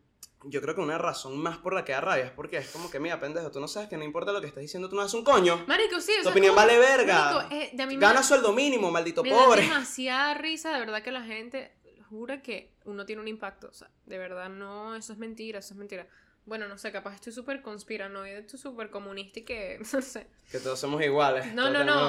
[0.48, 2.88] Yo creo que una razón más por la que da rabia es porque es como
[2.88, 5.02] que, mira, pendejo, tú no sabes que no importa lo que estás diciendo, tú no
[5.02, 5.64] haces un coño.
[5.66, 7.32] Marico, sí, o Tu sea, opinión como- vale verga.
[7.48, 9.62] marico, eh, me Gana da- sueldo mínimo, maldito Me da pobre.
[9.62, 11.72] demasiada risa, de verdad que la gente
[12.08, 13.68] jura que uno tiene un impacto.
[13.68, 16.06] O sea, de verdad no, eso es mentira, eso es mentira.
[16.46, 20.28] Bueno, no sé, capaz estoy súper conspiranoide, estoy súper comunista y que, no sé.
[20.50, 21.52] Que todos somos iguales.
[21.54, 22.00] No, todos no, no.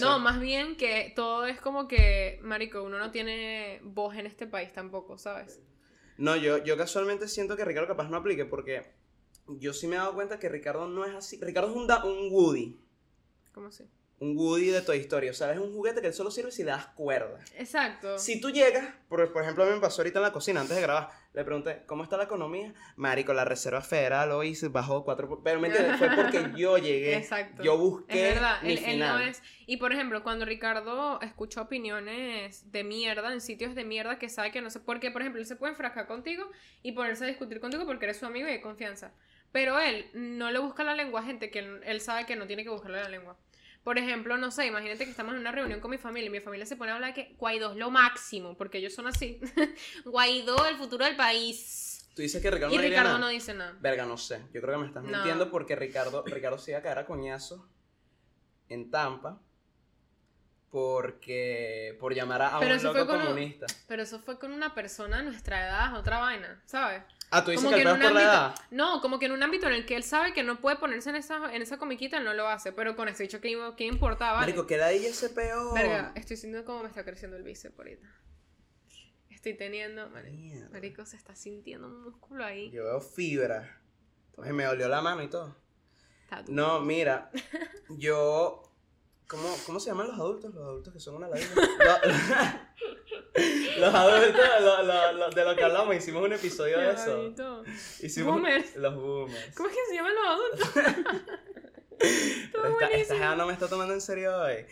[0.00, 4.46] No, más bien que todo es como que, marico, uno no tiene voz en este
[4.46, 5.60] país tampoco, ¿sabes?
[6.16, 8.94] No, yo, yo casualmente siento que Ricardo capaz no aplique porque
[9.48, 11.38] yo sí me he dado cuenta que Ricardo no es así.
[11.42, 12.80] Ricardo es un, da- un Woody.
[13.52, 13.84] ¿Cómo así?
[14.20, 15.28] Un Woody de Toy Story.
[15.28, 17.40] O sea, es un juguete que él solo sirve si le das cuerda.
[17.56, 18.18] Exacto.
[18.18, 20.76] Si tú llegas, por, por ejemplo, a mí me pasó ahorita en la cocina antes
[20.76, 22.72] de grabar, le pregunté, ¿cómo está la economía?
[22.94, 25.40] Marico, la Reserva Federal hoy se bajó cuatro...
[25.42, 27.16] Pero me entiendes, fue porque yo llegué.
[27.16, 27.62] Exacto.
[27.62, 29.18] Yo busqué Es verdad, mi él, él final.
[29.18, 29.42] no es.
[29.66, 34.52] Y por ejemplo, cuando Ricardo escucha opiniones de mierda en sitios de mierda que sabe
[34.52, 34.78] que no sé.
[34.78, 36.48] Porque, por ejemplo, él se puede enfrascar contigo
[36.82, 39.12] y ponerse a discutir contigo porque eres su amigo y de confianza.
[39.50, 42.46] Pero él no le busca la lengua a gente que él, él sabe que no
[42.46, 43.36] tiene que buscarle la lengua.
[43.84, 46.40] Por ejemplo, no sé, imagínate que estamos en una reunión con mi familia y mi
[46.40, 49.38] familia se pone a hablar que Guaidó es lo máximo, porque ellos son así.
[50.06, 52.08] Guaidó, el futuro del país.
[52.16, 53.18] Tú dices que Ricardo Y no Ricardo nada.
[53.18, 53.76] no dice nada.
[53.80, 54.40] Verga, no sé.
[54.54, 55.10] Yo creo que me estás No.
[55.10, 57.68] mintiendo porque Ricardo, Ricardo se iba a caer a coñazo
[58.68, 59.38] en Tampa
[60.70, 63.66] porque por llamar a, un loco un- comunista.
[63.86, 67.02] Pero eso fue con una persona de nuestra edad, otra vaina, ¿sabes?
[67.36, 68.68] Ah, tú dices Como que el que peor en es un por la ámbito, edad.
[68.70, 71.10] no, como que en un ámbito en el que él sabe que no puede ponerse
[71.10, 73.74] en esa, en esa comiquita, él no lo hace, pero con ese dicho que, iba-
[73.74, 74.46] que importaba, ¿vale?
[74.46, 75.72] Marico, queda ahí ese peo.
[75.74, 78.06] Verga, estoy sintiendo cómo me está creciendo el bíceps ahorita.
[79.30, 80.70] Estoy teniendo, Mierda.
[80.70, 82.70] marico, se está sintiendo un músculo ahí.
[82.70, 83.78] Yo veo fibra.
[84.36, 85.54] Oye, me dolió la mano y todo.
[86.22, 86.54] Está duro.
[86.54, 87.30] No, mira,
[87.90, 88.62] yo.
[89.26, 90.54] ¿Cómo, ¿Cómo se llaman los adultos?
[90.54, 91.48] Los adultos que son una ladilla.
[93.78, 97.16] Los adultos, lo- lo- lo- de lo que hablamos, hicimos un episodio de eso.
[98.00, 98.76] Hicimos Boomers.
[98.76, 99.54] Los boomers.
[99.56, 100.84] ¿Cómo es que se llaman los adultos?
[101.98, 104.66] Esta, esta jeva no me está tomando en serio hoy.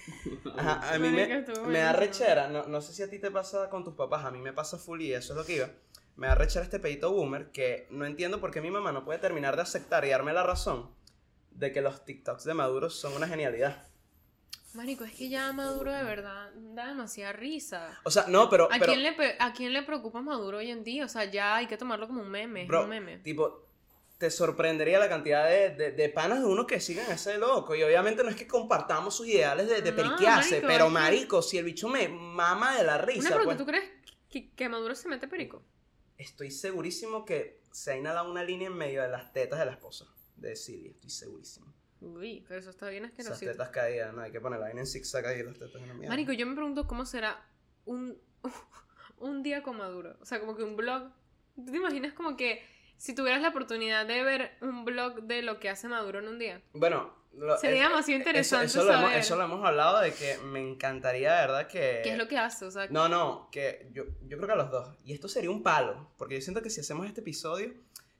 [0.57, 1.45] Ajá, a mí me,
[1.79, 4.39] da rechera, no, no sé si a ti te pasa con tus papás, a mí
[4.41, 5.69] me pasa full y eso es lo que iba.
[6.17, 9.19] Me da rechera este pedito boomer que no entiendo por qué mi mamá no puede
[9.19, 10.91] terminar de aceptar y darme la razón
[11.53, 13.87] de que los TikToks de Maduro son una genialidad.
[14.75, 18.01] Marico, es que ya Maduro de verdad da demasiada risa.
[18.05, 18.65] O sea, no, pero...
[18.73, 21.05] ¿A, pero quién le, ¿A quién le preocupa Maduro hoy en día?
[21.05, 22.65] O sea, ya hay que tomarlo como un meme.
[22.67, 23.19] Bro, un meme.
[23.19, 23.67] tipo,
[24.19, 27.75] te sorprendería la cantidad de, de, de panas de uno que sigan a ese loco.
[27.75, 31.43] Y obviamente no es que compartamos sus ideales de, de No, periquearse, marico, pero marico,
[31.43, 33.91] si el bicho me mama de la Una risa, pregunta, pues, ¿tú crees
[34.31, 35.63] que, que Maduro se mete perico?
[36.19, 39.73] estoy segurísimo que se ha inhalado una línea en medio de las tetas de la
[39.73, 40.07] esposa
[40.37, 40.93] de Silvia.
[40.93, 41.75] Estoy segurísimo.
[42.03, 43.53] Uy, pero eso está bien Esas asqueroso.
[43.59, 45.95] tetas caídas, no hay que poner la vaina en zigzag ahí las tetas en la
[45.95, 46.09] mierda.
[46.09, 47.45] Marico, yo me pregunto cómo será
[47.85, 48.19] un,
[49.19, 50.17] un día con Maduro.
[50.21, 51.11] O sea, como que un blog.
[51.55, 52.65] ¿Tú te imaginas como que
[52.97, 56.39] si tuvieras la oportunidad de ver un blog de lo que hace Maduro en un
[56.39, 56.61] día?
[56.73, 59.19] Bueno, lo- Sería demasiado interesante eso, eso lo hemos, saber.
[59.19, 62.01] eso lo hemos hablado de que me encantaría, de verdad, que...
[62.03, 62.65] ¿Qué es lo que hace?
[62.65, 64.97] O sea, No, no, que yo, yo creo que a los dos.
[65.05, 67.73] Y esto sería un palo, porque yo siento que si hacemos este episodio,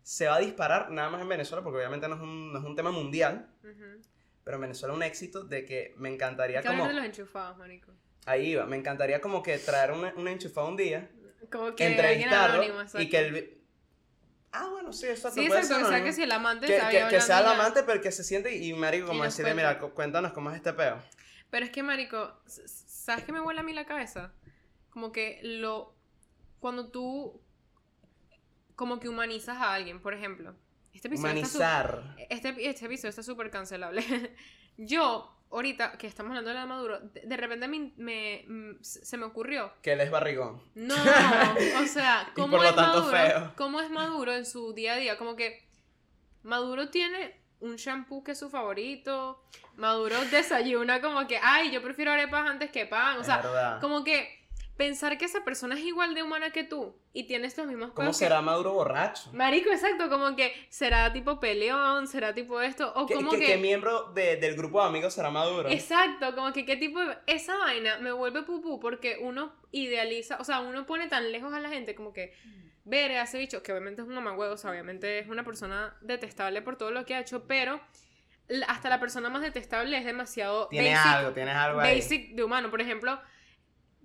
[0.03, 2.65] se va a disparar nada más en Venezuela, porque obviamente no es un, no es
[2.65, 3.49] un tema mundial,
[4.45, 6.89] pero en Venezuela un éxito de que me encantaría que hablar como...
[6.93, 7.93] de los enchufados, marico.
[8.27, 11.11] Ahí iba, me encantaría como que traer un, un enchufado un día,
[11.51, 12.63] Como que entrevistarlo
[12.99, 13.59] y que el...
[14.55, 15.41] Ah, bueno, sí, exacto.
[15.41, 17.55] Sí, exacto, o sea que si el amante que, que- que sea el ya.
[17.55, 19.69] amante, pero que se siente y marico, como decirle, cuenta.
[19.71, 20.99] mira, cu- cuéntanos cómo es este peo.
[21.51, 24.33] Pero es que, marico, ¿sabes qué me vuela a mí la cabeza?
[24.91, 25.95] Como que lo...
[26.61, 27.41] Cuando tú...
[28.77, 30.55] Como que humanizas a alguien, por ejemplo.
[30.93, 32.17] Este episodio está súper- Humanizar.
[32.31, 34.03] Este, este episodio está súper cancelable.
[34.77, 39.25] Yo, ahorita que estamos hablando de la Maduro, de, de repente me, me- se me
[39.25, 39.73] ocurrió.
[39.83, 40.63] Que él es barrigón.
[40.75, 40.95] No,
[41.83, 43.17] o sea, ¿cómo por lo es tanto Maduro?
[43.17, 43.53] feo.
[43.57, 45.17] ¿Cómo es Maduro en su día a día?
[45.19, 45.67] Como que
[46.43, 49.43] Maduro tiene un shampoo que es su favorito.
[49.77, 53.19] Maduro desayuna como que, ay, yo prefiero arepas antes que pan.
[53.19, 54.42] O sea, como que
[54.77, 58.09] pensar que esa persona es igual de humana que tú y tiene estos mismos ¿Cómo
[58.09, 59.31] que- será Maduro borracho?
[59.33, 63.39] Marico, exacto, como que será tipo peleón, será tipo esto, o ¿Qué, como que...
[63.41, 65.69] qué miembro de- del grupo de amigos será Maduro?
[65.69, 67.17] Exacto, como que qué tipo de...
[67.27, 71.61] Esa vaina me vuelve pupú porque uno idealiza, o sea, uno pone tan lejos a
[71.61, 72.33] la gente como que...
[72.85, 75.97] Ver a ese bicho, que obviamente es un mamagüevo, o sea, obviamente es una persona
[76.01, 77.81] detestable por todo lo que ha hecho, pero
[78.67, 81.95] hasta la persona más detestable es demasiado Tienes basic, algo, tienes algo ahí.
[81.97, 82.71] basic de humano.
[82.71, 83.21] Por ejemplo,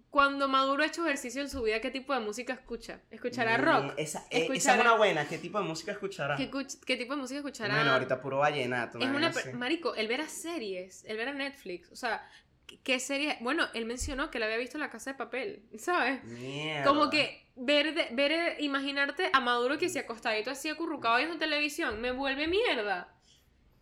[0.10, 3.02] cuando Maduro ha hecho ejercicio en su vida, ¿qué tipo de música escucha?
[3.12, 3.94] ¿Escuchará Mm, rock?
[3.98, 5.28] Esa, eh, esa Escuchará- es una buena.
[5.28, 6.36] ¿Qué tipo de música escuchará?
[6.38, 6.50] ¿Qué,
[6.86, 7.76] qué tipo de música escuchará?
[7.76, 9.00] Bueno, ahorita puro vallenato.
[9.00, 9.50] Es una así.
[9.54, 12.28] Marico, el ver a series, el ver a Netflix, o sea,
[12.66, 13.38] ¿qué- ¿qué serie?
[13.42, 16.24] Bueno, él mencionó que le había visto La Casa de Papel, ¿sabes?
[16.24, 16.86] Mierda.
[16.88, 21.38] Como que ver, de- ver, eh, imaginarte a Maduro que se acostadito así acurrucado viendo
[21.38, 23.14] televisión, me vuelve mierda.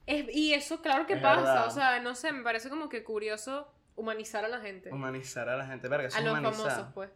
[0.08, 1.68] Es- y eso claro que Es pasa, verdad.
[1.68, 4.92] o sea, no sé, me parece como que curioso humanizar a la gente.
[4.92, 6.70] Humanizar a la gente, verga, eso a es los humanizar.
[6.72, 7.10] famosos, pues.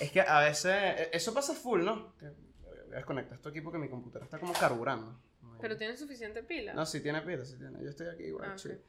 [0.00, 2.16] Es que a veces, e- eso pasa full, ¿no?
[2.16, 5.18] Que- Voy a desconectar esto aquí porque mi computadora está como carburando.
[5.60, 6.74] Pero tiene suficiente pila.
[6.74, 7.82] No, sí tiene pila, sí tiene.
[7.82, 8.58] Yo estoy aquí igual, Ah, ok.
[8.58, 8.80] chill.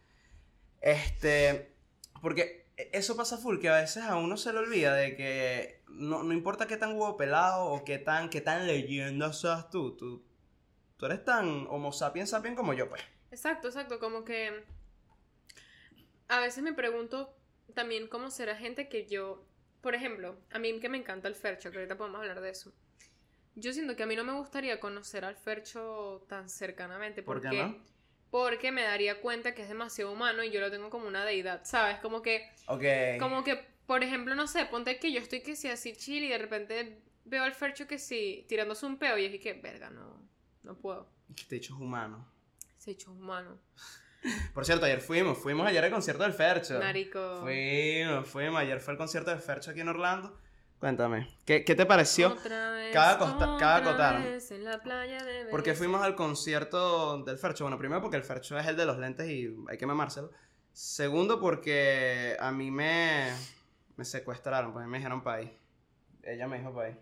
[0.81, 1.73] Este,
[2.21, 6.23] porque eso pasa full, que a veces a uno se le olvida de que no,
[6.23, 10.25] no importa qué tan huevo pelado o qué tan, qué tan leyenda seas tú, tú,
[10.97, 13.01] tú eres tan homo sapiens sapiens como yo, pues.
[13.31, 14.63] Exacto, exacto, como que
[16.27, 17.35] a veces me pregunto
[17.73, 19.45] también cómo será gente que yo,
[19.81, 22.73] por ejemplo, a mí que me encanta el Fercho, que ahorita podemos hablar de eso.
[23.55, 27.49] Yo siento que a mí no me gustaría conocer al Fercho tan cercanamente ¿Por porque
[27.49, 27.77] qué no?
[28.31, 31.61] porque me daría cuenta que es demasiado humano y yo lo tengo como una deidad,
[31.65, 31.99] ¿sabes?
[31.99, 32.83] Como que Ok.
[33.19, 33.55] como que
[33.85, 37.01] por ejemplo, no sé, ponte que yo estoy que si así chill y de repente
[37.25, 40.19] veo al Fercho que si tirándose un peo y es que verga, no
[40.63, 41.09] no puedo.
[41.35, 42.25] Que te he humano.
[42.77, 43.59] Se hecho humano.
[44.53, 46.79] Por cierto, ayer fuimos, fuimos ayer al concierto del Fercho.
[46.79, 47.39] Marico.
[47.41, 50.37] Fuimos, fuimos, ayer fue el concierto del Fercho aquí en Orlando.
[50.79, 52.29] Cuéntame, ¿qué, qué te pareció?
[52.33, 54.23] Otra vez, Cabe acosta- cabe otra acotar.
[54.23, 55.75] vez en la playa de ¿Por qué Venecia.
[55.75, 57.63] fuimos al concierto del Fercho?
[57.63, 60.31] Bueno, primero porque el Fercho es el de los lentes y hay que mamárselo.
[60.73, 63.31] Segundo porque a mí me,
[63.95, 65.57] me secuestraron, pues me dijeron pa' ahí.
[66.21, 66.97] Ella me dijo pa' ahí.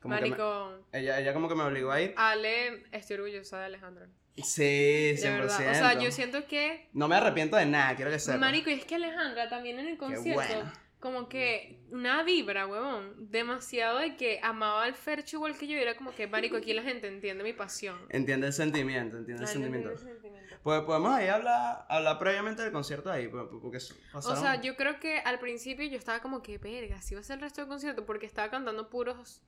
[0.00, 2.14] Como que me- Marico, ella, ella como que me obligó a ir.
[2.18, 4.08] Ale, estoy orgullosa de Alejandra.
[4.42, 5.20] Sí, 100%.
[5.22, 5.70] De verdad.
[5.70, 6.88] O sea, yo siento que.
[6.92, 8.40] No me arrepiento de nada, quiero que sepas.
[8.40, 13.98] Marico, y es que Alejandra también en el concierto como que una vibra, huevón, demasiado
[13.98, 16.82] de que amaba al Fercho igual que yo y era como que, marico, aquí la
[16.82, 17.98] gente entiende mi pasión.
[18.08, 19.90] Entiende el sentimiento, entiende el no sentimiento.
[19.92, 20.56] el sentimiento.
[20.62, 24.42] Pues podemos ahí hablar, hablar previamente del concierto ahí, pues, porque O pasaron...
[24.42, 27.36] sea, yo creo que al principio yo estaba como que, verga, si va a ser
[27.36, 29.42] el resto del concierto porque estaba cantando puros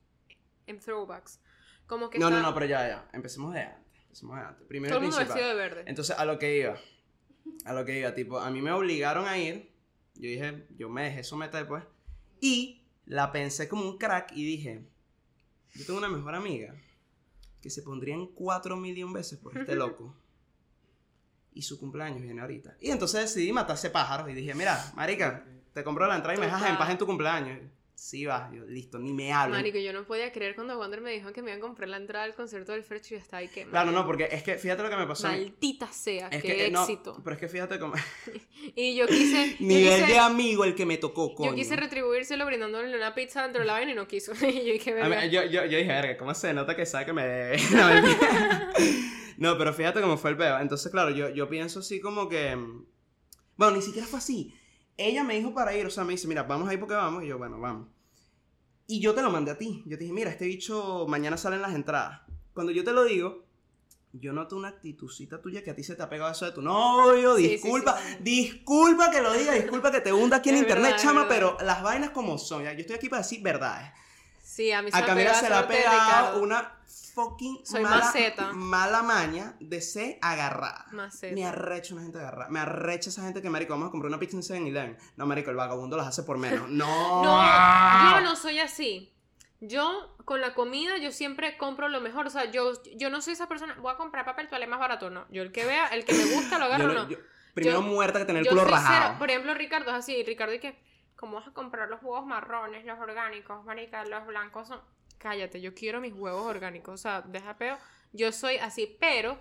[0.66, 1.40] en throwbacks.
[1.86, 3.08] Como que No, no, estaba- no, pero ya, ya.
[3.12, 3.68] Empecemos de
[4.08, 4.66] Empecemos de antes.
[4.66, 5.84] Primero todo el mundo vestido de verde.
[5.86, 6.76] Entonces, a lo que iba.
[7.64, 9.70] A lo que iba, tipo, a mí me obligaron a ir.
[10.14, 11.84] Yo dije, yo me dejé someter, pues.
[12.40, 14.84] Y la pensé como un crack y dije,
[15.74, 16.74] yo tengo una mejor amiga
[17.60, 20.14] que se pondría en cuatro millón veces por este loco.
[21.54, 22.76] Y su cumpleaños viene ahorita.
[22.80, 25.44] Y entonces decidí matarse pájaros y dije, mira, marica,
[25.74, 27.58] te compro la entrada y me dejas en paz en tu cumpleaños.
[28.00, 29.58] Sí, va, yo, listo, ni me hablen.
[29.58, 31.96] Marico, yo no podía creer cuando Wander me dijo que me iban a comprar la
[31.96, 33.64] entrada al concierto del Fercho y estaba ahí que.
[33.64, 35.26] Claro, no, porque es que fíjate lo que me pasó.
[35.26, 37.20] Maldita sea, Es qué que, no, éxito.
[37.24, 37.94] pero es que fíjate cómo...
[38.76, 39.56] Y yo quise.
[39.58, 41.50] yo Nivel quise- de amigo el que me tocó, coño.
[41.50, 44.30] Yo quise retribuírselo brindándole una pizza dentro de la vaina y no quiso.
[44.46, 45.26] y yo dije, A mí- verga.
[45.26, 47.58] yo, yo, yo dije, verga, ¿cómo se nota que sabe que me debe?
[47.72, 48.70] No, mentira.
[49.38, 50.58] No, pero fíjate cómo fue el peo.
[50.60, 52.54] Entonces, claro, yo, yo pienso así como que...
[52.54, 52.86] mm,
[53.56, 54.54] Bueno, ni siquiera fue así.
[54.98, 57.22] Ella me dijo para ir, o sea, me dice, mira, vamos ahí porque vamos.
[57.24, 57.88] Y yo, bueno, vamos.
[58.86, 59.82] Y yo te lo mandé a ti.
[59.86, 62.20] Yo te dije, mira, este bicho mañana salen las entradas.
[62.52, 63.44] Cuando yo te lo digo,
[64.12, 66.62] yo noto una actitudcita tuya que a ti se te ha pegado eso de tu
[66.62, 67.36] novio.
[67.36, 68.18] Sí, Disculpa, sí, sí.
[68.22, 71.56] disculpa que lo diga, disculpa que te hunda aquí en Es internet, verdad, chama, pero
[71.60, 72.64] las vainas como son.
[72.64, 72.72] ya.
[72.72, 73.88] Yo estoy aquí para decir verdades.
[74.58, 76.72] Sí, a mí se A Camila se le ha pegado una
[77.14, 78.52] fucking Soy mala, maceta.
[78.54, 80.84] mala maña de ser agarrada.
[80.90, 81.32] Maceta.
[81.32, 82.50] Me arrecha una gente agarrada.
[82.50, 84.98] Me arrecha esa gente que, marico, vamos a comprar una pizza en 7-Eleven.
[85.16, 86.68] No, marico, el vagabundo las hace por menos.
[86.70, 87.22] No.
[87.22, 89.14] No, yo no soy así.
[89.60, 92.26] Yo, con la comida, yo siempre compro lo mejor.
[92.26, 93.76] O sea, yo, yo no soy esa persona.
[93.80, 95.08] Voy a comprar papel toalé más barato.
[95.08, 95.24] No.
[95.30, 96.92] Yo el que vea, el que me gusta, lo Yo agarro.
[96.94, 97.08] no- no.
[97.08, 97.18] yo-
[97.54, 99.00] primero Yo- muerta que tener el Yo culo soy rajado.
[99.06, 99.14] cero.
[99.20, 100.20] Por ejemplo, Ricardo es así.
[100.24, 100.78] Ricardo y que,
[101.18, 104.04] ¿cómo vas a comprar los huevos marrones, los orgánicos, marica?
[104.06, 104.80] Los blancos son...
[105.18, 106.94] Cállate, yo quiero mis huevos orgánicos.
[106.94, 107.76] O sea, deja peo.
[108.12, 109.36] Yo soy así, pero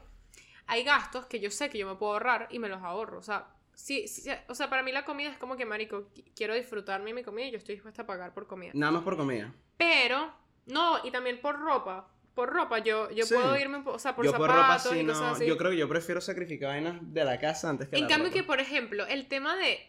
[0.66, 3.20] hay gastos que yo sé que yo me puedo ahorrar y me los ahorro.
[3.20, 6.26] O sea, sí, sí, o sea, para mí la comida es como que, marico, qui-
[6.36, 8.72] quiero disfrutarme mi comida y yo estoy dispuesta a pagar por comida.
[8.74, 9.54] Nada más por comida.
[9.78, 10.34] Pero,
[10.66, 12.10] no, y también por ropa.
[12.34, 13.34] Por ropa, yo, yo Sí.
[13.36, 15.28] puedo irme, o sea, por yo zapatos por ropa sí, y cosas no.
[15.30, 15.46] así.
[15.48, 18.28] Yo creo que yo prefiero sacrificar vainas de la casa antes que En la cambio
[18.30, 18.34] ropa.
[18.40, 19.80] que, por ejemplo, el tema de...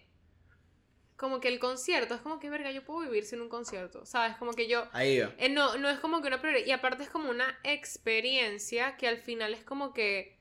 [1.18, 4.37] Como que el concierto, es como que, verga, yo puedo vivir sin un concierto, ¿sabes?
[4.37, 4.87] Como que yo...
[4.92, 5.35] Ahí va.
[5.37, 6.64] eh, no, no es como que una prioridad.
[6.64, 10.38] Y aparte es como una experiencia que al final es como que...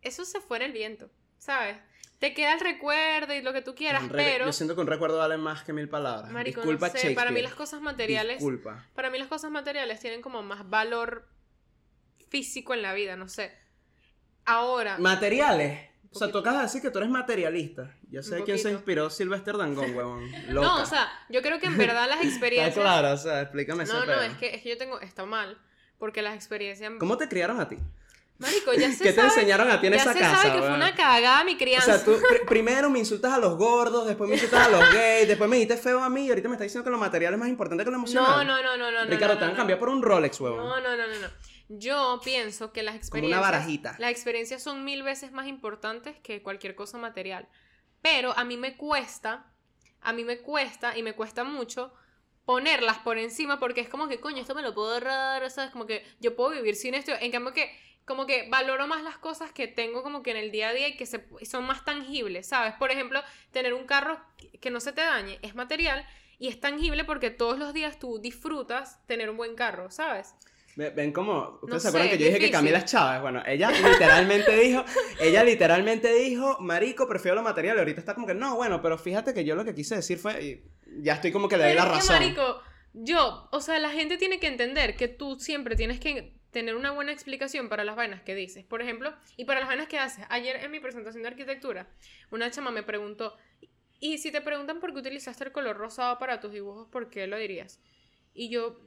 [0.00, 1.76] Eso se fue en el viento, ¿sabes?
[2.20, 4.46] Te queda el recuerdo y lo que tú quieras, pero...
[4.46, 6.30] Yo siento que un recuerdo vale más que mil palabras.
[6.30, 8.38] Marico, Disculpa, no sé, para mí las cosas materiales...
[8.38, 8.86] Disculpa.
[8.94, 11.28] Para mí las cosas materiales tienen como más valor
[12.28, 13.52] físico en la vida, no sé.
[14.44, 14.98] Ahora...
[14.98, 15.95] Materiales.
[16.16, 17.90] O sea, tú acabas de decir que tú eres materialista.
[18.10, 20.30] Ya sé quién se inspiró Sylvester Dangond, huevón.
[20.48, 20.66] Loca.
[20.66, 22.74] No, o sea, yo creo que en verdad las Está experiencias...
[22.74, 24.22] claro, o sea, explícame ese No, no, pedo.
[24.22, 25.00] es que, es que yo tengo...
[25.00, 25.58] Está mal.
[25.98, 26.92] Porque las experiencias...
[26.98, 27.78] ¿Cómo te criaron a ti?
[28.38, 29.28] Marico, ya se ¿Qué te sabe...
[29.28, 30.36] enseñaron a ti en ya esa se casa?
[30.42, 31.96] sabe que fue una cagada mi O crianza.
[31.96, 35.26] sea, tú pr- primero me insultas a los gordos, después me insultas a los gays,
[35.28, 37.38] después me dijiste feo a mí y ahorita me estás diciendo que lo material es
[37.40, 38.46] más importante que lo emocional.
[38.46, 39.04] No, no, no, no, no.
[39.04, 40.58] no, Ricardo, no, te van no, a cambiar por un Rolex, huevón.
[40.58, 41.28] No, no, no, no, no.
[41.68, 43.38] Yo pienso que las Como experiencias...
[43.38, 43.96] una barajita.
[43.98, 47.48] Las experiencias son mil veces más importantes que cualquier cosa material.
[48.02, 49.52] Pero a mí me cuesta,
[50.00, 51.92] a mí me cuesta y me cuesta mucho
[52.44, 55.72] ponerlas por encima porque es como que, coño, esto me lo puedo ahorrar, ¿sabes?
[55.72, 57.12] Como que yo puedo vivir sin esto.
[57.20, 60.52] En cambio que, como que valoro más las cosas que tengo como que en el
[60.52, 62.74] día a día y que se, son más tangibles, ¿sabes?
[62.74, 64.20] Por ejemplo, tener un carro
[64.60, 66.06] que no se te dañe es material
[66.38, 70.34] y es tangible porque todos los días tú disfrutas tener un buen carro, ¿sabes?
[70.76, 72.50] Ve- Ven cómo, ¿ustedes No se acuerdan sé, que yo dije que.
[72.50, 73.20] Camila es Chávez?
[73.22, 74.84] Bueno, ella literalmente dijo,
[75.20, 77.76] ella literalmente dijo, marico, prefiero lo material.
[77.76, 80.18] Y ahorita está como que, no, bueno, pero fíjate que yo lo que quise decir
[80.18, 80.64] fue, y
[81.02, 82.16] ya estoy como que le doy la que, razón.
[82.16, 82.60] marico,
[82.92, 86.90] yo, o sea, la gente tiene que entender que tú siempre tienes que tener una
[86.92, 88.64] buena explicación para las vainas que dices.
[88.64, 90.24] Por ejemplo, y para las vainas que haces.
[90.30, 91.88] Ayer en mi presentación de arquitectura,
[92.30, 93.34] una chama me preguntó,
[93.98, 97.26] y si te preguntan por qué utilizaste el color rosado para tus dibujos, ¿por qué
[97.26, 97.80] lo dirías?
[98.34, 98.78] Y yo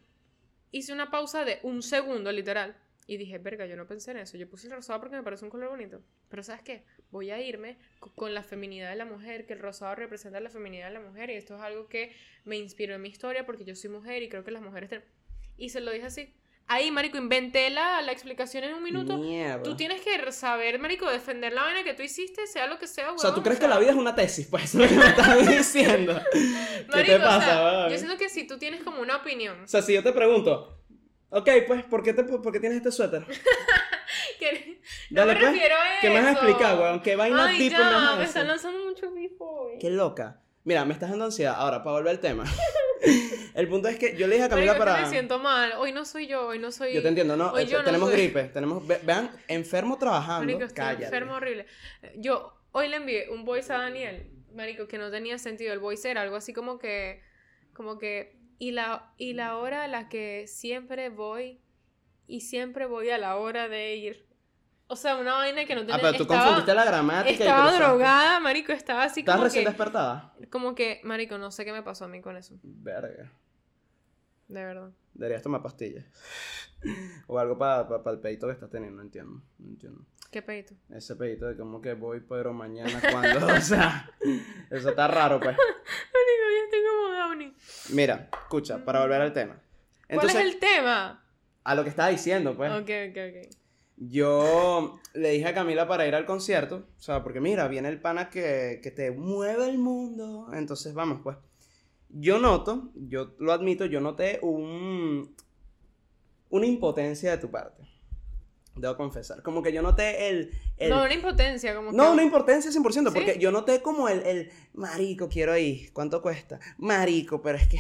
[0.72, 2.76] hice una pausa de un segundo, literal.
[3.08, 4.38] Y dije, verga, yo no pensé en eso.
[4.38, 6.04] Yo puse el rosado porque me parece un color bonito.
[6.30, 6.84] Pero ¿sabes qué?
[7.10, 10.52] Voy a irme co- con la feminidad de la mujer, que el rosado representa la
[10.52, 11.32] feminidad de la mujer.
[11.32, 14.30] Y esto es algo que me inspiró en mi historia porque yo soy mujer y
[14.30, 14.92] creo que las mujeres...
[15.58, 16.34] Y se lo dije así.
[16.72, 19.18] Ahí, marico, inventé la, la explicación en un minuto.
[19.18, 19.64] Mierda.
[19.64, 23.12] Tú tienes que saber, marico, defender la vaina que tú hiciste, sea lo que sea,
[23.12, 24.46] O sea, ¿tú crees o que sea, la vida es una tesis?
[24.46, 26.22] Pues eso es lo que me estás diciendo.
[26.32, 26.40] ¿Qué
[26.88, 27.90] marico, te o pasa, sea, weón?
[27.90, 29.64] Yo siento que si tú tienes como una opinión...
[29.64, 30.80] O sea, si yo te pregunto,
[31.30, 33.26] ok, pues, ¿por qué, te, por qué tienes este suéter?
[34.40, 37.02] que- no Dale, me pues, refiero a ¿Qué me vas a explicar, weón?
[37.02, 39.72] ¿Qué vaina Ay, deep ya, me me están lanzando mucho bifo.
[39.80, 40.42] Qué loca.
[40.66, 41.56] Mira, me estás dando ansiedad.
[41.58, 42.44] Ahora, para volver al tema.
[43.56, 45.04] El punto es que yo le dije a Camila Marico, que para...
[45.04, 45.74] me siento mal.
[45.78, 46.94] Hoy no soy yo, hoy no soy...
[46.94, 49.98] Yo te entiendo, no, Hoy eh, yo no tenemos soy- gripe, tenemos, ve- vean, enfermo
[49.98, 51.06] trabajando, Marico, estoy cállate.
[51.06, 51.66] enfermo horrible.
[52.18, 55.74] Yo hoy le envié un voice a Daniel, Marico, que no tenía sentido.
[55.74, 57.22] El voice era algo así como que,
[57.74, 61.62] como que, y la, y la hora a la que siempre voy,
[62.28, 64.29] y siempre voy a la hora de ir.
[64.92, 67.72] O sea, una vaina que no tenía Ah, pero tú estaba- confundiste la gramática Estaba
[67.74, 70.34] drogada, marico, estaba así ¿Estás como recién que, despertada?
[70.50, 73.32] como que, marico, no sé qué me pasó a mí con eso, Verga.
[74.48, 74.90] de verdad.
[75.14, 76.06] Deberías tomar pastillas.
[77.28, 79.44] o algo para el pedito que estás teniendo, no entiendo.
[79.60, 80.06] No entiendo.
[80.32, 80.74] ¿Qué pedito?
[80.90, 83.46] Ese pedito de como que voy, pero mañana cuando.
[83.58, 84.10] o sea,
[84.72, 85.56] eso está raro, pues.
[86.14, 87.54] Marico, yo estoy como Downey.
[87.90, 89.60] Mira, escucha, para volver al tema.
[90.12, 91.24] ¿Cuál es el tema?
[91.64, 92.72] a lo que estaba diciendo, pues.
[92.72, 93.59] Ok, ok, ok.
[94.02, 98.00] Yo le dije a Camila para ir al concierto, o sea, porque mira, viene el
[98.00, 101.36] pana que, que te mueve el mundo, entonces vamos, pues.
[102.08, 105.36] Yo noto, yo lo admito, yo noté un,
[106.50, 107.84] una impotencia de tu parte.
[108.76, 109.44] Debo confesar.
[109.44, 110.52] Como que yo noté el...
[110.78, 112.10] el- No, una impotencia, como no, que...
[112.12, 113.04] una impotencia 100%, ¿Sí?
[113.14, 116.60] porque yo noté como el, el, marico, quiero ir, ¿cuánto cuesta?
[116.78, 117.80] Marico, pero es que...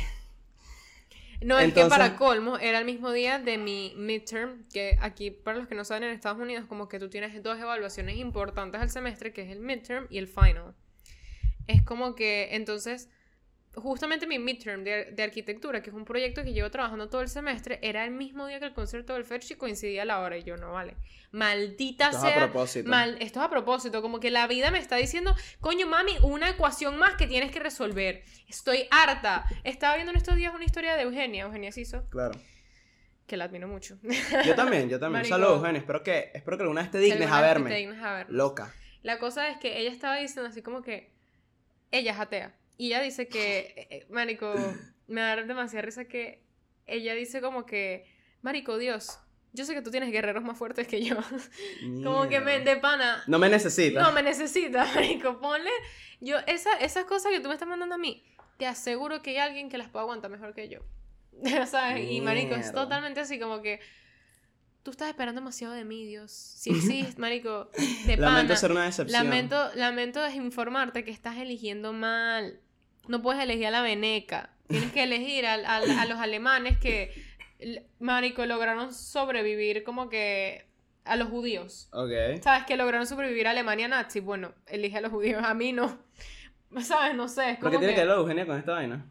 [1.41, 5.57] No, es que para colmo era el mismo día de mi midterm, que aquí, para
[5.57, 8.89] los que no saben, en Estados Unidos, como que tú tienes dos evaluaciones importantes al
[8.89, 10.75] semestre, que es el midterm y el final.
[11.67, 13.09] Es como que, entonces,
[13.75, 17.29] justamente mi midterm de, de arquitectura, que es un proyecto que llevo trabajando todo el
[17.29, 20.43] semestre, era el mismo día que el concierto del Fetch y coincidía la hora, y
[20.43, 20.95] yo no vale.
[21.31, 22.37] Maldita Esto es a sea.
[22.49, 22.89] propósito.
[22.89, 26.49] Mal, esto es a propósito, como que la vida me está diciendo, coño mami, una
[26.49, 28.23] ecuación más que tienes que resolver.
[28.47, 29.45] Estoy harta.
[29.63, 32.33] Estaba viendo en estos días una historia de Eugenia, Eugenia Siso, Claro.
[33.27, 33.99] que la admiro mucho.
[34.45, 35.23] Yo también, yo también.
[35.25, 35.79] Saludos, Eugenio.
[35.81, 37.69] Espero que, espero que alguna vez te dignes a verme.
[37.69, 38.35] te dignes a vernos.
[38.35, 38.73] Loca.
[39.03, 41.11] La cosa es que ella estaba diciendo así como que
[41.91, 42.55] ella es atea.
[42.79, 44.55] Y ella dice que, eh, Marico,
[45.07, 46.45] me da demasiada risa que
[46.87, 48.05] ella dice como que,
[48.41, 49.19] Marico, Dios,
[49.51, 51.17] yo sé que tú tienes guerreros más fuertes que yo.
[52.05, 54.01] como que me, de pana, No me necesitas.
[54.01, 55.41] No me necesitas, marico.
[55.41, 55.69] Ponle.
[56.21, 58.23] Yo, esa, esas cosas que tú me estás mandando a mí,
[58.55, 60.79] te aseguro que hay alguien que las puede aguantar mejor que yo.
[61.67, 62.09] ¿Sabes?
[62.09, 63.81] Y marico, es totalmente así como que.
[64.83, 66.31] Tú estás esperando demasiado de mí, Dios.
[66.31, 67.69] Sí, sí, marico.
[68.05, 68.55] De Lamento pana.
[68.55, 69.21] ser una decepción.
[69.21, 72.61] Lamento, lamento informarte que estás eligiendo mal.
[73.09, 74.51] No puedes elegir a la veneca.
[74.67, 77.11] Tienes que elegir al- al- a, los alemanes que,
[77.99, 80.65] marico, lograron sobrevivir como que
[81.05, 81.89] a los judíos.
[81.91, 82.41] Ok.
[82.41, 82.65] ¿Sabes?
[82.65, 84.19] Que lograron sobrevivir a Alemania nazi.
[84.19, 85.97] Bueno, elige a los judíos, a mí no.
[86.81, 87.15] ¿Sabes?
[87.15, 87.51] No sé.
[87.51, 88.05] Es ¿Pero como qué tiene que...
[88.07, 89.05] ver Eugenia con esta vaina?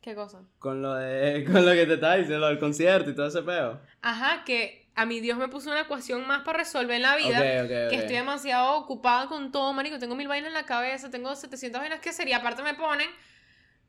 [0.00, 0.40] ¿Qué cosa?
[0.58, 1.44] Con lo de.
[1.50, 3.80] Con lo que te estaba diciendo, del concierto y todo ese peo.
[4.02, 7.38] Ajá, que a mi Dios me puso una ecuación más para resolver en la vida.
[7.38, 7.90] Ok, ok, ok.
[7.90, 9.98] Que estoy demasiado ocupada con todo, marico.
[9.98, 12.38] Tengo mil vainas en la cabeza, tengo 700 vainas que sería.
[12.38, 13.08] Aparte me ponen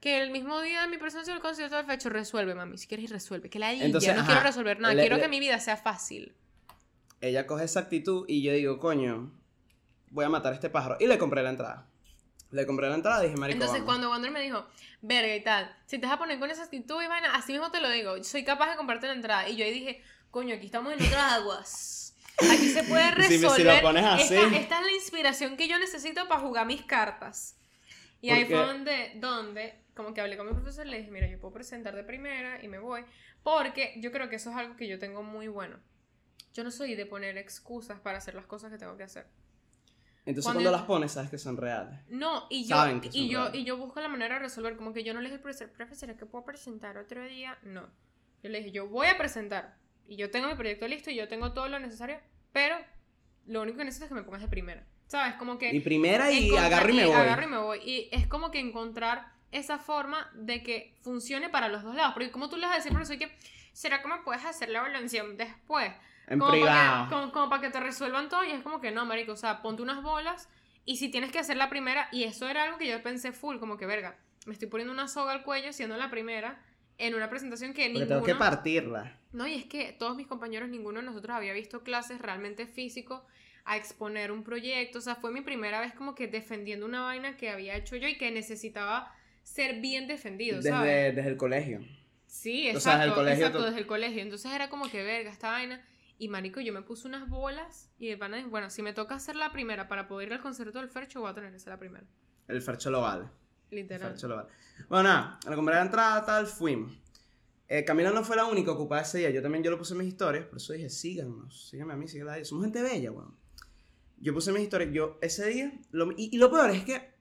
[0.05, 2.77] que el mismo día de mi presencia en el concierto del fecho resuelve, mami.
[2.77, 3.49] Si quieres, resuelve.
[3.49, 3.85] Que la diga.
[3.85, 4.93] Entonces, no ajá, quiero resolver nada.
[4.93, 6.35] le- quiero le- que mi vida sea fácil.
[7.21, 9.31] Ella coge esa actitud y yo digo, coño,
[10.11, 10.97] voy a matar a este pájaro.
[10.99, 11.87] Y le compré la entrada.
[12.51, 13.85] Le compré la entrada y dije, marico, Entonces, vamos.
[13.87, 14.67] cuando Wander me dijo,
[15.01, 17.71] verga y tal, si te vas a poner con esa actitud y vaina, así mismo
[17.71, 19.49] te lo digo, soy capaz de comprarte la entrada.
[19.49, 22.15] Y yo ahí dije, coño, aquí estamos en otras aguas.
[22.37, 23.81] Aquí se puede Si me- si lo resolver.
[23.81, 24.35] pones así.
[24.35, 27.57] Esta, esta es la inspiración que yo necesito para jugar mis cartas.
[28.21, 31.39] Y ahí fue donde, donde, como que hablé con mi profesor, le dije, mira, yo
[31.39, 33.03] puedo presentar de primera y me voy.
[33.43, 35.77] Porque yo creo que eso es algo que yo tengo muy bueno.
[36.53, 39.25] Yo no soy de poner excusas para hacer las cosas que tengo que hacer.
[40.25, 41.99] Entonces, cuando cuando yo- las pones, sabes que son reales.
[42.09, 43.61] No, y yo, Saben que son y yo, reales.
[43.61, 45.69] y yo busco la manera de resolver, como que yo no le dije al profesor,
[45.71, 47.57] profesor, ¿es que puedo presentar otro día?
[47.63, 47.87] No.
[48.41, 49.77] Yo le dije, yo voy a presentar.
[50.07, 52.17] Y yo tengo mi proyecto listo y yo tengo todo lo necesario,
[52.51, 52.75] pero
[53.45, 54.85] lo único que necesito es que me pongas de primera.
[55.07, 55.35] ¿Sabes?
[55.35, 55.69] Como que...
[55.69, 57.15] Y primera y agarro y me voy.
[57.15, 57.79] agarro y me voy.
[57.83, 62.13] Y es como que encontrar esa forma de que funcione para los dos lados.
[62.13, 63.31] Porque como tú le vas a decir, profesor, que
[63.73, 65.91] ¿será que me puedes hacer la evaluación después?
[66.27, 67.03] En como Para privado.
[67.05, 69.37] que, como, como para que te resuelvan todo y es como que no, marico, o
[69.37, 70.49] sea, ponte unas bolas
[70.85, 73.57] y si tienes que hacer la primera, y eso era algo que yo pensé full,
[73.57, 76.61] como que verga, me estoy poniendo una soga al cuello siendo la primera
[76.97, 78.07] en una presentación que Porque ninguno...
[78.07, 79.17] tengo que partirla.
[79.33, 83.25] No, y es que todos mis compañeros, ninguno de nosotros había visto clases realmente físico
[83.65, 87.35] a exponer un proyecto, o sea, fue mi primera vez como que defendiendo una vaina
[87.35, 89.11] que había hecho yo y que necesitaba
[89.45, 90.81] ser bien defendido, ¿sabes?
[90.91, 91.79] Desde, desde el colegio.
[92.27, 94.21] Sí, O exacto, sea, desde el colegio exacto, desde el colegio.
[94.21, 95.81] Entonces era como que verga esta vaina.
[96.17, 99.35] Y marico, yo me puse unas bolas y de pana, bueno, si me toca hacer
[99.35, 101.79] la primera para poder ir al concierto del Fercho, voy a tener que ser la
[101.79, 102.05] primera.
[102.47, 103.25] El fercho lo vale.
[103.71, 104.11] El Literal.
[104.11, 104.49] fercho lo vale.
[104.89, 106.93] Bueno, nada, le compré la entrada, tal, fuimos.
[107.67, 109.29] Eh, Camila no fue la única ocupada ese día.
[109.31, 110.45] Yo también yo lo puse en mis historias.
[110.45, 111.69] Por eso dije, síganos.
[111.69, 112.45] Síganme a mí, síganla a ella.
[112.45, 113.35] Somos gente bella, weón.
[114.17, 114.93] Yo puse mis historias.
[114.93, 115.73] Yo ese día.
[115.91, 117.14] lo- y, y lo peor es que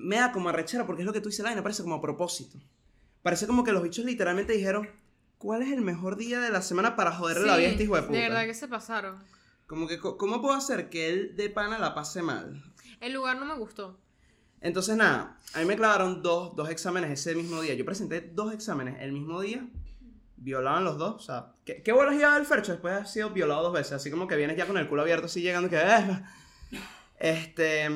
[0.00, 2.00] me da como arrechera porque es lo que tú dices, la vaina parece como a
[2.00, 2.58] propósito.
[3.22, 4.88] Parece como que los bichos literalmente dijeron,
[5.38, 7.96] ¿cuál es el mejor día de la semana para joderle la vida a este hijo
[7.96, 8.14] de puta?
[8.18, 9.18] De verdad que se pasaron.
[9.66, 12.62] Como que, ¿cómo puedo hacer que él de pana la pase mal?
[13.00, 13.98] El lugar no me gustó.
[14.60, 17.74] Entonces, nada, a mí me clavaron dos, dos exámenes ese mismo día.
[17.74, 19.66] Yo presenté dos exámenes el mismo día.
[20.36, 21.14] Violaban los dos.
[21.14, 23.92] O sea, ¿qué, qué bolas iba el Fercho después de haber sido violado dos veces?
[23.92, 25.76] Así como que vienes ya con el culo abierto, así llegando que...
[25.78, 26.22] "Eh".
[27.18, 27.88] Este...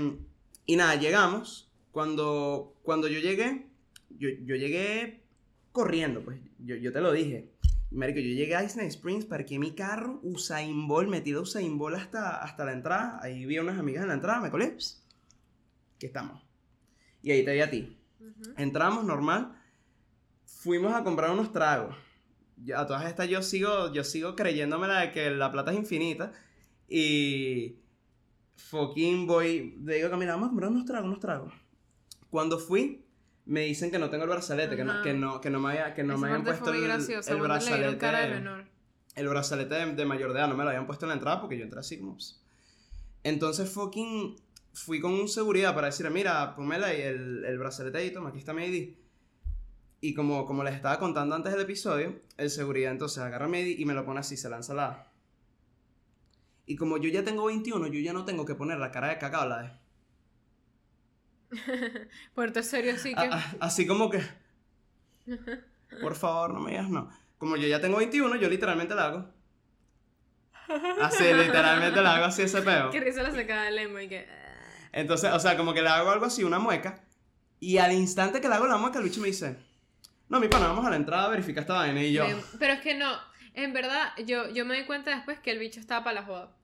[0.67, 1.64] Y nada, llegamos.
[1.95, 3.69] Cuando, cuando yo llegué,
[4.19, 5.23] yo, yo llegué
[5.71, 6.41] corriendo, pues.
[6.59, 7.53] Yo, yo te lo dije.
[7.93, 12.43] Marico, yo llegué a Disney Springs, parqué mi carro, Usain Bolt, metido Usain Bolt hasta,
[12.43, 13.21] hasta la entrada.
[13.23, 14.77] Ahí vi a unas amigas en la entrada, me colé.
[15.95, 16.43] Aquí estamos.
[17.23, 17.97] Y ahí te vi a ti.
[18.57, 19.57] Entramos normal.
[20.45, 21.95] Fuimos a comprar unos tragos.
[22.57, 25.79] Ya, a todas estas yo sigo, yo sigo creyéndome la de que la plata es
[25.79, 26.33] infinita.
[26.89, 27.77] Y
[28.57, 31.64] fucking voy, le digo Camila, vamos a comprar unos tragos, unos tragos.
[32.35, 33.05] Cuando fui,
[33.47, 35.95] me dicen que no tengo el brazalete, que no, que no, que no me, había-
[35.95, 36.82] que no Esa me habían parte puesto el,
[37.37, 37.99] el brazalete.
[37.99, 38.64] cara de menor.
[39.14, 41.41] El brazalete de, de mayor de edad no me lo habían puesto en la entrada
[41.41, 42.14] porque yo entré así como.
[42.14, 42.43] pues.
[43.22, 44.35] Entonces, fucking.
[44.72, 48.39] Fui con un seguridad para decirle, mira, pónmela ahí el, el brazalete ahí, toma, aquí
[48.41, 48.97] está mi ID.
[50.01, 53.78] Y como, como les estaba contando antes del episodio, el seguridad entonces agarra mi ID
[53.78, 55.12] y me lo pone así, se lanza la.
[56.66, 59.18] Y como yo ya tengo 21, yo ya no tengo que poner la cara de
[59.18, 59.84] cagado, la de.
[62.35, 63.21] Puerto serio, sí que.
[63.27, 64.23] A- a- así como que.
[66.01, 67.11] Por favor, no me digas no.
[67.39, 69.29] Como yo ya tengo 21, yo literalmente la hago.
[71.01, 72.91] Así, literalmente la hago así ese peo.
[72.91, 74.27] Qué risa la sacada de lengua y que.
[74.93, 77.05] Entonces, o sea, como que le hago algo así, una mueca.
[77.61, 79.57] Y al instante que le hago la mueca, el bicho me dice:
[80.29, 82.03] No, mi pana, vamos a la entrada a verificar esta vaina.
[82.03, 82.25] Y yo,
[82.59, 83.13] Pero es que no.
[83.53, 86.57] En verdad, yo, yo me di cuenta después que el bicho estaba para la joda.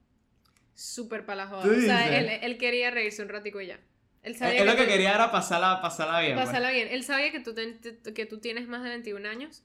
[0.74, 1.62] Súper para la joda.
[1.62, 3.78] ¿Tú O sea, él, él quería reírse un ratico y ya.
[4.22, 6.34] Él sabía es lo que tú- quería era pasarla, pasarla bien.
[6.34, 6.46] pues.
[6.46, 6.88] Pasarla bien.
[6.90, 9.64] Él sabía que tú, ten- te- que tú tienes más de 21 años.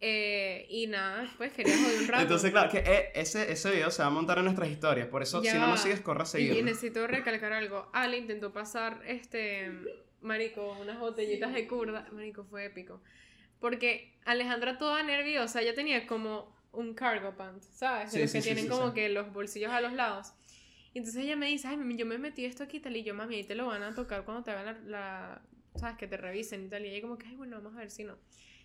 [0.00, 2.22] eh, y nada, pues quería joder un rato.
[2.22, 5.08] Entonces, claro, que eh, ese, ese video se va a montar en nuestras historias.
[5.08, 7.90] Por eso, Ya si no nos sigues, corre a y, y necesito recalcar algo.
[7.92, 9.72] Ale intentó pasar este.
[10.20, 12.06] Marico, unas botellitas de curda.
[12.12, 13.02] Marico, fue épico.
[13.58, 18.12] Porque Alejandra toda nerviosa, ya tenía como un cargo pant, ¿sabes?
[18.12, 18.94] De Sí, los sí, que sí, tienen sí, como sí.
[18.94, 20.32] que los bolsillos a los lados.
[20.94, 23.36] Entonces ella me dice, ay, mami, yo me metí esto aquí tal, y yo, mami,
[23.36, 25.40] ahí te lo van a tocar cuando te hagan la, la-
[25.78, 25.96] ¿sabes?
[25.96, 26.84] Que te revisen y tal.
[26.84, 28.16] Y ella como que, ay, bueno, vamos a ver si no.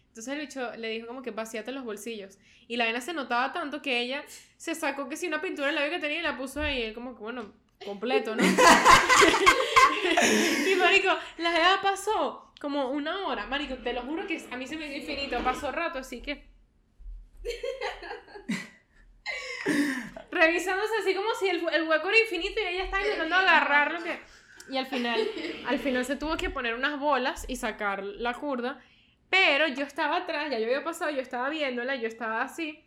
[0.08, 2.38] Entonces el bicho le dijo como que vacíate los bolsillos.
[2.68, 4.24] Y la vena se notaba tanto que ella
[4.58, 6.84] se sacó que si una pintura en la que tenía y la puso ahí.
[6.84, 7.52] Él como que, bueno,
[7.84, 8.44] completo, ¿no?
[10.72, 11.10] y marico,
[11.40, 13.48] la jeva pasó como una hora.
[13.48, 15.40] Marico, te lo juro que a mí se me dio infinito.
[15.44, 16.46] Pasó rato, así que...
[20.32, 24.04] Revisándose así como si el, el hueco era infinito y ella estaba intentando agarrar lo
[24.04, 24.20] que...
[24.70, 25.20] Y al final,
[25.68, 28.80] al final se tuvo que poner unas bolas y sacar la curda.
[29.30, 32.84] Pero yo estaba atrás, ya yo había pasado, yo estaba viéndola, yo estaba así.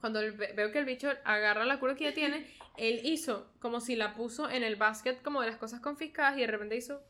[0.00, 2.46] Cuando el- veo que el bicho agarra la curda que ella tiene,
[2.76, 6.40] él hizo como si la puso en el basket como de las cosas confiscadas y
[6.40, 7.00] de repente hizo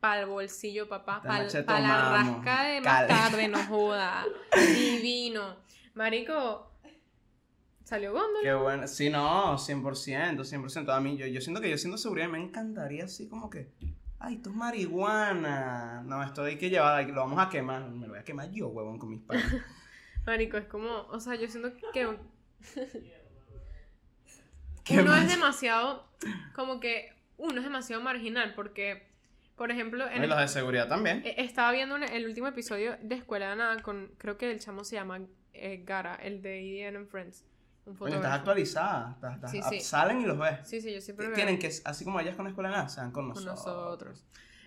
[0.00, 4.24] para el bolsillo, papá, para noche la rasca de más Cal- tarde, no joda.
[4.74, 5.56] Divino.
[5.94, 6.71] Marico,
[7.92, 8.40] salió góndola.
[8.42, 8.86] Qué bueno.
[8.88, 10.88] Sí, no, 100%, 100%.
[10.94, 13.68] A mí, yo, yo siento que yo siendo seguridad me encantaría así como que,
[14.18, 16.02] ay, esto es marihuana.
[16.06, 17.88] No, esto hay que llevar, lo vamos a quemar.
[17.90, 19.44] Me lo voy a quemar yo, huevón, con mis padres.
[20.26, 22.08] Marico, es como, o sea, yo siento que
[24.84, 26.08] ¿Qué uno es demasiado,
[26.54, 29.02] como que uno es demasiado marginal porque,
[29.56, 31.22] por ejemplo, en Y los de seguridad también.
[31.24, 34.58] Eh, Estaba viendo un- el último episodio de Escuela de Nada con, creo que el
[34.60, 35.20] chamo se llama
[35.54, 37.44] eh, Gara, el de Ian and Friends.
[37.98, 39.12] Coño, estás actualizada.
[39.14, 39.80] estás- estás- Sí, ah, sí.
[39.80, 40.60] Salen y los ves.
[40.68, 43.10] Sí, sí, yo siempre veo Tienen que, así como ellas con la escuela nada, sean
[43.10, 43.66] con con nosotros.
[43.66, 44.24] nosotros.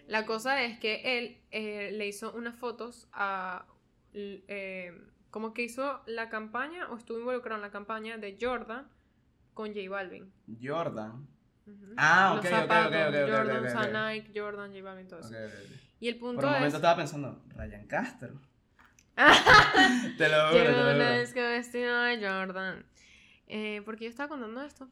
[0.08, 3.66] La cosa es que él eh, le hizo unas fotos a...
[4.14, 4.94] eh,
[5.32, 8.88] como que hizo la campaña, o estuvo involucrado en la campaña de Jordan
[9.54, 10.32] con J Balvin.
[10.62, 11.28] Jordan.
[11.66, 11.94] Ujú.
[11.98, 14.14] Ah, Los ok, ok, ok, zapatos, ok, ok, Jordan, ok, o sea, ok.
[14.14, 15.34] Nike, Jordan, J Balvin, todo eso.
[16.00, 16.74] Y el punto Por un momento es...
[16.76, 18.40] estaba pensando, Ryan Castro.
[20.18, 22.86] te lo juro, lo una vez que vestido de Jordan.
[23.48, 24.90] Eh, ¿Por qué yo estaba contando esto?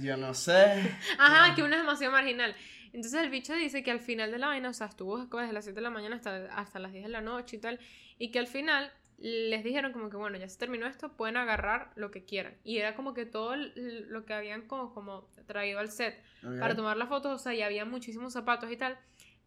[0.00, 0.96] Yo no sé.
[1.18, 2.54] Ajá, que uno es demasiado marginal.
[2.92, 5.64] Entonces el bicho dice que al final de la vaina, o sea, estuvo desde las
[5.64, 7.80] 7 de la mañana hasta, hasta las 10 de la noche y tal,
[8.18, 11.90] y que al final les dijeron como que bueno, ya se terminó esto, pueden agarrar
[11.96, 12.54] lo que quieran.
[12.64, 16.22] Y era como que todo lo que habían como, como traído al set
[16.60, 18.96] para tomar las fotos, o sea, y había muchísimos zapatos y tal.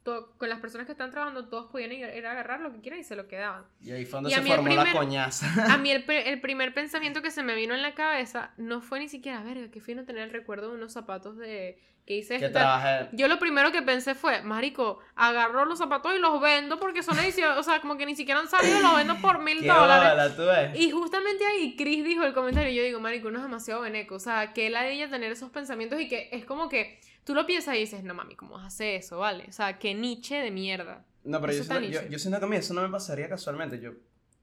[0.04, 3.00] Con las personas que están trabajando, todos podían ir, ir a agarrar lo que quieran
[3.00, 3.66] y se lo quedaban.
[3.82, 5.74] Y ahí fue donde Y se formó la coñaza.
[5.74, 9.00] A mí el, el primer pensamiento que se me vino en la cabeza no fue
[9.00, 12.46] ni siquiera, verga, qué fino tener el recuerdo de unos zapatos de que hice que
[12.46, 12.48] esto.
[12.48, 12.64] y tal".
[12.64, 13.10] trabajé.
[13.16, 17.20] Yo lo primero que pensé fue, marico, agarro los zapatos y los vendo porque son
[17.20, 20.34] ediciones, o sea, como que ni siquiera han salido, los vendo por mil dólares.
[20.76, 24.16] Y justamente ahí Chris dijo el comentario, y yo digo, marico, uno es demasiado veneco,
[24.16, 27.34] o sea, que la de ella tener esos pensamientos y que es como que tú
[27.34, 29.46] lo piensas y dices, no mami, ¿cómo hacer eso, vale?
[29.48, 31.06] O sea, que Nietzsche de mierda.
[31.24, 32.08] No, pero yo siento, yo, niche.
[32.10, 33.80] yo siento que a mí eso no me pasaría casualmente.
[33.80, 33.92] Yo,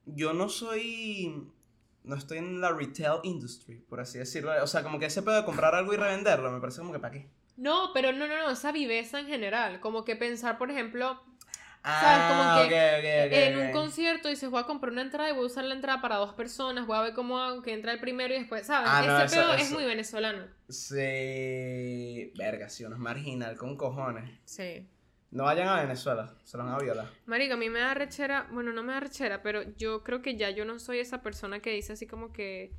[0.07, 1.51] yo no soy.
[2.05, 4.53] No estoy en la retail industry, por así decirlo.
[4.62, 7.01] O sea, como que ese pedo de comprar algo y revenderlo, me parece como que
[7.01, 7.29] para qué.
[7.57, 11.20] No, pero no, no, no, esa viveza en general, como que pensar, por ejemplo,
[11.85, 15.31] Ah, como que ok, ok, ok, en un concierto dices, voy a comprar una entrada
[15.31, 17.72] y voy a usar la entrada para dos personas, voy a ver cómo hago que
[17.72, 18.91] entra el primero y después, ¿sabes?
[18.93, 20.45] Ah, no, Ese eso- pedo es muy venezolano.
[20.68, 22.33] Sí.
[22.37, 24.31] Verga, si uno es marginal con cojones.
[24.45, 24.89] Sí.
[25.31, 27.07] No vayan a Venezuela, se los van a violar.
[27.26, 30.37] Marico, a mí me da rechera, bueno, no me da rechera, pero yo creo que
[30.37, 32.72] ya yo no soy esa persona que dice así como que,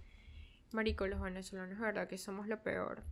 [0.72, 3.04] Marico, los venezolanos, verdad que somos lo peor.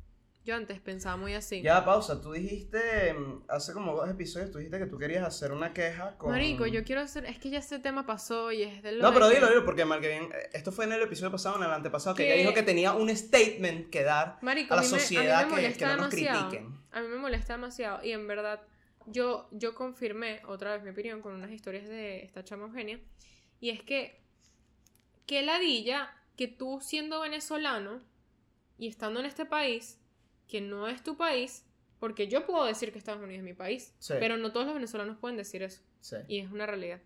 [0.48, 1.62] Yo antes pensaba muy así.
[1.62, 2.22] Ya, pausa.
[2.22, 6.18] Tú dijiste, mm, hace como dos episodios, tú dijiste que tú querías hacer una queja
[6.18, 6.32] con...
[6.32, 9.14] Marico, yo quiero hacer, es que ya este tema pasó y es de lo No,
[9.14, 11.58] pero que- dilo, dilo, porque mal que bien, eh, esto fue en el episodio pasado,
[11.58, 14.78] en el antepasado, que ella Que- dijo que tenía un statement que dar Marico, a
[14.78, 16.50] la mí me- a sociedad me que, que no nos demasiado.
[16.50, 16.80] critiquen.
[16.94, 18.62] A mí me molesta demasiado y en verdad
[19.06, 23.02] yo, yo confirmé otra vez mi opinión con unas historias de esta chama Eugenia
[23.60, 24.22] y es que
[25.26, 28.02] qué ladilla que tú siendo venezolano
[28.78, 30.00] y estando en este país
[30.48, 31.66] que no es tu país
[32.00, 34.14] porque yo puedo decir que Estados Unidos es mi país Sí.
[34.20, 36.18] pero no todos los venezolanos pueden decir eso Sí.
[36.28, 37.00] y es una realidad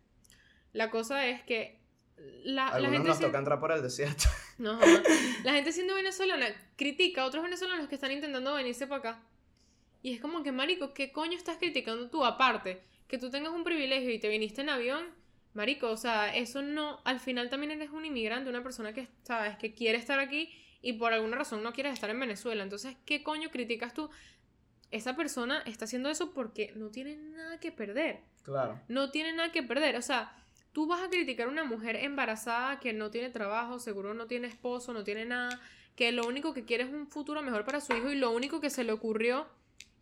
[0.73, 1.81] la cosa es que
[2.43, 4.25] la, gente nos toca entrar por el desierto.
[4.57, 5.01] no, jamás.
[5.43, 9.23] La gente siendo venezolana critica a otros venezolanos que están intentando venirse para acá.
[10.03, 12.25] Y es como que, marico, ¿qué coño estás criticando tú?
[12.25, 15.05] Aparte, que tú tengas un privilegio y te viniste en avión,
[15.53, 19.57] marico, o sea, eso no, al final también eres un inmigrante, una persona que, sabes,
[19.57, 20.51] que quiere estar aquí
[20.81, 22.63] y por alguna razón no quieres estar en Venezuela.
[22.63, 24.09] Entonces, ¿qué coño criticas tú?
[24.89, 28.79] Esa persona está haciendo eso porque no tiene nada que perder Claro.
[28.87, 29.95] no tiene nada que perder.
[29.95, 30.35] O sea,
[30.71, 34.47] tú vas a criticar a una mujer embarazada que no tiene trabajo, seguro no tiene
[34.47, 35.61] esposo, no tiene nada,
[35.95, 38.59] que lo único que quiere es un futuro mejor para su hijo y lo único
[38.59, 39.47] que se le ocurrió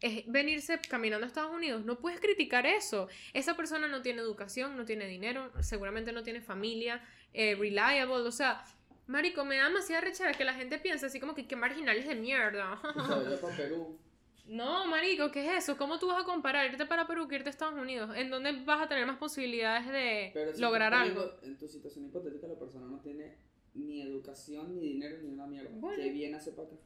[0.01, 1.83] es venirse caminando a Estados Unidos.
[1.83, 3.09] No puedes criticar eso.
[3.33, 7.03] Esa persona no tiene educación, no tiene dinero, seguramente no tiene familia,
[7.33, 8.63] eh, reliable, o sea...
[9.09, 12.13] Marico, me da demasiada rechera que la gente piense así como que qué marginales de
[12.13, 12.79] mierda.
[12.95, 13.97] O sea, yo para Perú.
[14.45, 15.77] No, marico, ¿qué es eso?
[15.77, 18.11] ¿Cómo tú vas a comparar irte para Perú que irte a Estados Unidos?
[18.15, 21.23] ¿En dónde vas a tener más posibilidades de Pero si lograr algo?
[21.41, 23.35] En tu situación hipotética, la persona no tiene
[23.73, 25.69] ni educación, ni dinero, ni una mierda.
[25.73, 26.01] Bueno.
[26.03, 26.77] ¿Qué viene a hacer para acá?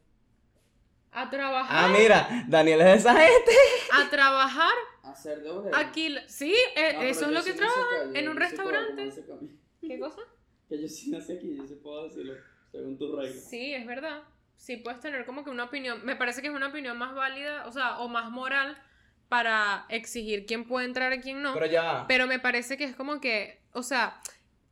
[1.12, 3.52] A trabajar, Ah, mira, Daniel es de esa gente.
[3.94, 5.76] a trabajar Hacer de obrero.
[5.78, 6.16] aquí.
[6.28, 9.10] Sí, eh, No, eso es lo que nací trabaja acá, yo- en un restaurante.
[9.82, 10.22] ¿Qué cosa?
[10.74, 12.34] Que yo sí nací aquí, yo sí puedo decirlo,
[12.72, 13.40] según tu regla.
[13.40, 14.24] Sí, es verdad.
[14.58, 16.04] Sí, puedes tener como que una opinión.
[16.04, 18.76] Me parece que es una opinión más válida, o sea, o más moral
[19.30, 21.54] para exigir quién puede entrar y quién no.
[21.54, 22.06] Pero ya.
[22.08, 24.20] Pero me parece que es como que, o sea,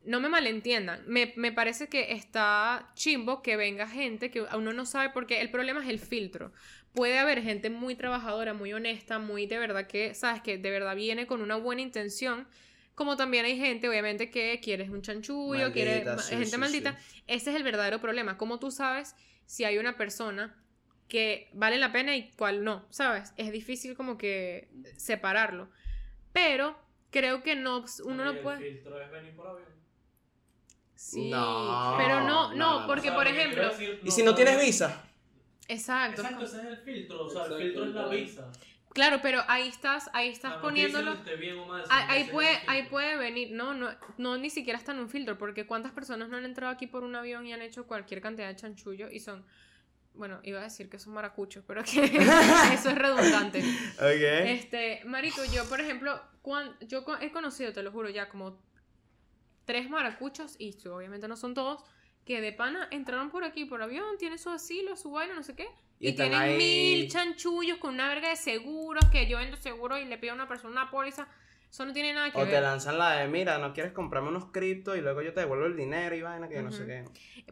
[0.02, 1.04] no me malentiendan.
[1.06, 5.52] Me, me parece que está chimbo que venga gente que uno no sabe porque el
[5.52, 6.50] problema es el filtro.
[6.94, 10.96] Puede haber gente muy trabajadora, muy honesta, muy de verdad que, sabes, que de verdad
[10.96, 12.48] viene con una buena intención.
[12.94, 16.58] Como también hay gente, obviamente, que quieres un chanchullo, quiere Maldita, ma- sí, gente sí,
[16.58, 16.98] maldita.
[17.26, 18.36] Ese es el verdadero problema.
[18.36, 19.14] ¿Cómo tú sabes
[19.46, 20.62] si hay una persona
[21.08, 22.86] que vale la pena y cuál no?
[22.90, 23.32] ¿Sabes?
[23.36, 25.70] Es difícil como que separarlo.
[26.32, 26.78] Pero
[27.10, 28.58] creo que no, uno no El puede.
[28.72, 29.68] filtro es venir por avión.
[30.94, 33.72] Sí, No, pero no, no, porque O sea, por ejemplo,
[34.04, 35.02] ¿Y si no tienes es- visa?
[35.68, 36.22] exacto.
[36.22, 37.24] Exacto, ese es el filtro.
[37.26, 38.52] O sea, Exacto, el filtro es la visa.
[38.94, 41.16] Claro, pero ahí estás, ahí estás poniéndolo.
[41.38, 44.98] bien o mal, Ahí, puede, ahí puede venir, no, no, no, ni siquiera está en
[44.98, 47.86] un filtro, porque cuántas personas no han entrado aquí por un avión y han hecho
[47.86, 49.44] cualquier cantidad de chanchullo y son,
[50.14, 52.04] bueno, iba a decir que son maracuchos, pero que
[52.74, 53.62] eso es redundante.
[53.98, 54.46] Ok.
[54.48, 58.60] Este, marico, yo por ejemplo, cuan- yo he conocido, te lo juro, ya como
[59.64, 61.82] tres maracuchos, y obviamente no son todos,
[62.26, 65.54] que de pana entraron por aquí por avión, tienen su asilo, su vaina, no sé
[65.56, 65.66] qué,
[66.02, 69.56] Y y, están tienen ahí- mil chanchullos con una verga de seguros, que yo vendo
[69.56, 71.28] seguros y le pido a una persona una póliza,
[71.70, 72.62] eso no tiene nada que O te ver.
[72.62, 75.76] lanzan la de, mira, no quieres comprarme unos criptos y luego yo te devuelvo el
[75.76, 77.04] dinero y vaina que no sé qué.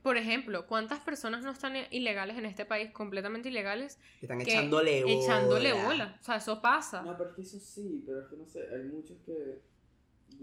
[0.02, 4.50] Por ejemplo, ¿cuántas personas no están ilegales en este país, completamente ilegales, Y están que
[4.52, 5.14] echándole bola.
[5.14, 6.18] echándole bola?
[6.20, 7.02] O sea, eso pasa.
[7.02, 9.60] No, pero es que eso sí, pero es que no sé, hay muchos que.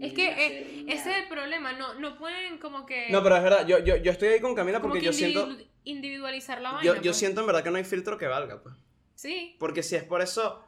[0.00, 0.92] Es que a eh, nada.
[1.00, 3.08] ese es el problema, no, no pueden como que...
[3.10, 5.48] No, pero es verdad, yo, yo, yo estoy ahí con Camila porque que yo siento,
[5.48, 6.84] individu- individualizar la vaina.
[6.86, 7.16] yo, yo pues.
[7.16, 8.74] siento en verdad que no hay filtro que valga, pues.
[9.14, 9.56] Sí.
[9.58, 10.64] Porque si es por eso,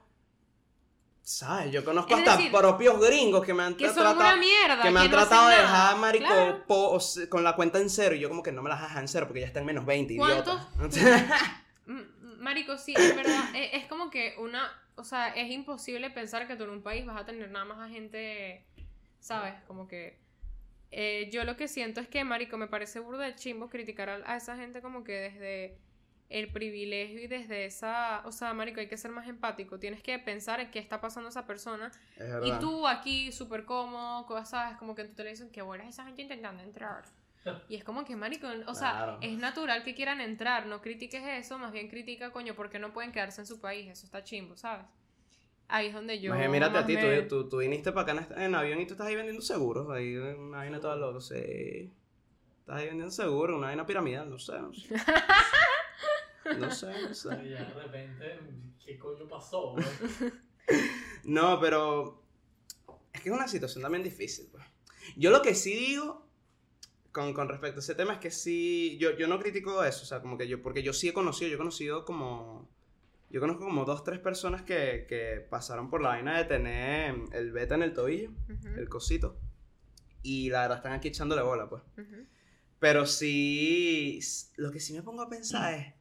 [1.23, 1.71] ¿Sabes?
[1.71, 4.19] Yo conozco Es hasta decir, propios gringos que me han Que son tratado.
[4.21, 4.83] una mierda.
[4.83, 6.65] que me han no tratado de dejar, marico, Claro.
[6.67, 8.17] po- con la cuenta en cero.
[8.17, 9.87] Y yo como que no me las dejas en cero porque ya está en menos
[9.87, 10.61] 20, ¿Cuántos?
[10.77, 11.65] idiota.
[11.87, 13.55] Mm, Marico, sí, es verdad.
[13.55, 14.73] e- es, como que una.
[14.97, 17.79] O sea, es imposible pensar que tú en un país vas a tener nada más
[17.79, 18.65] a gente.
[19.21, 19.55] ¿Sabes?
[19.67, 20.19] Como que.
[20.91, 24.15] eh, yo lo que siento es que, Marico, me parece burda de chimbo criticar a,
[24.33, 25.79] a esa gente como que desde
[26.31, 28.23] el privilegio y desde esa.
[28.25, 29.79] O sea, Marico, hay que ser más empático.
[29.79, 31.91] Tienes que pensar en qué está pasando esa persona.
[32.17, 35.91] Es Y tú aquí, súper cómodo, cosas como que en tu televisión, que buena es
[35.91, 37.05] esa gente intentando entrar.
[37.69, 39.19] Y es como que, marico, o sea, Claro.
[39.23, 43.13] es natural que quieran entrar, no critiques eso, más bien critica, coño, porque no pueden
[43.13, 44.85] quedarse en su país, eso está chimbo, ¿sabes?
[45.71, 46.35] Ahí es donde yo...
[46.35, 48.87] Bien, mírate a ti, me- tú, tú, tú viniste para acá en, en avión y
[48.87, 49.89] tú estás ahí vendiendo seguros.
[49.91, 51.35] Ahí una vaina toda loca, sí.
[52.61, 54.95] Estás ahí vendiendo seguros, una vaina piramidal, no sé, no sé.
[56.59, 57.29] No sé, no sé.
[57.45, 58.39] Y ya de repente,
[58.85, 59.75] ¿qué coño pasó?
[61.25, 62.23] No, pero
[63.13, 64.49] es que es una situación también difícil.
[64.51, 64.65] Pues.
[65.17, 66.27] Yo lo que sí digo
[67.13, 70.07] con, con respecto a ese tema es que sí, yo, yo no critico eso, o
[70.07, 72.69] sea, como que yo, porque yo sí he conocido, yo he conocido como,
[73.31, 77.53] yo conozco como dos, tres personas que, que pasaron por la vaina de tener el
[77.53, 78.31] beta en el tobillo,
[78.77, 79.39] el cosito,
[80.23, 81.83] y la verdad están aquí echándole bola, pues.
[81.97, 82.27] ujú.
[82.79, 84.19] Pero sí,
[84.57, 85.95] lo que sí me pongo a pensar es,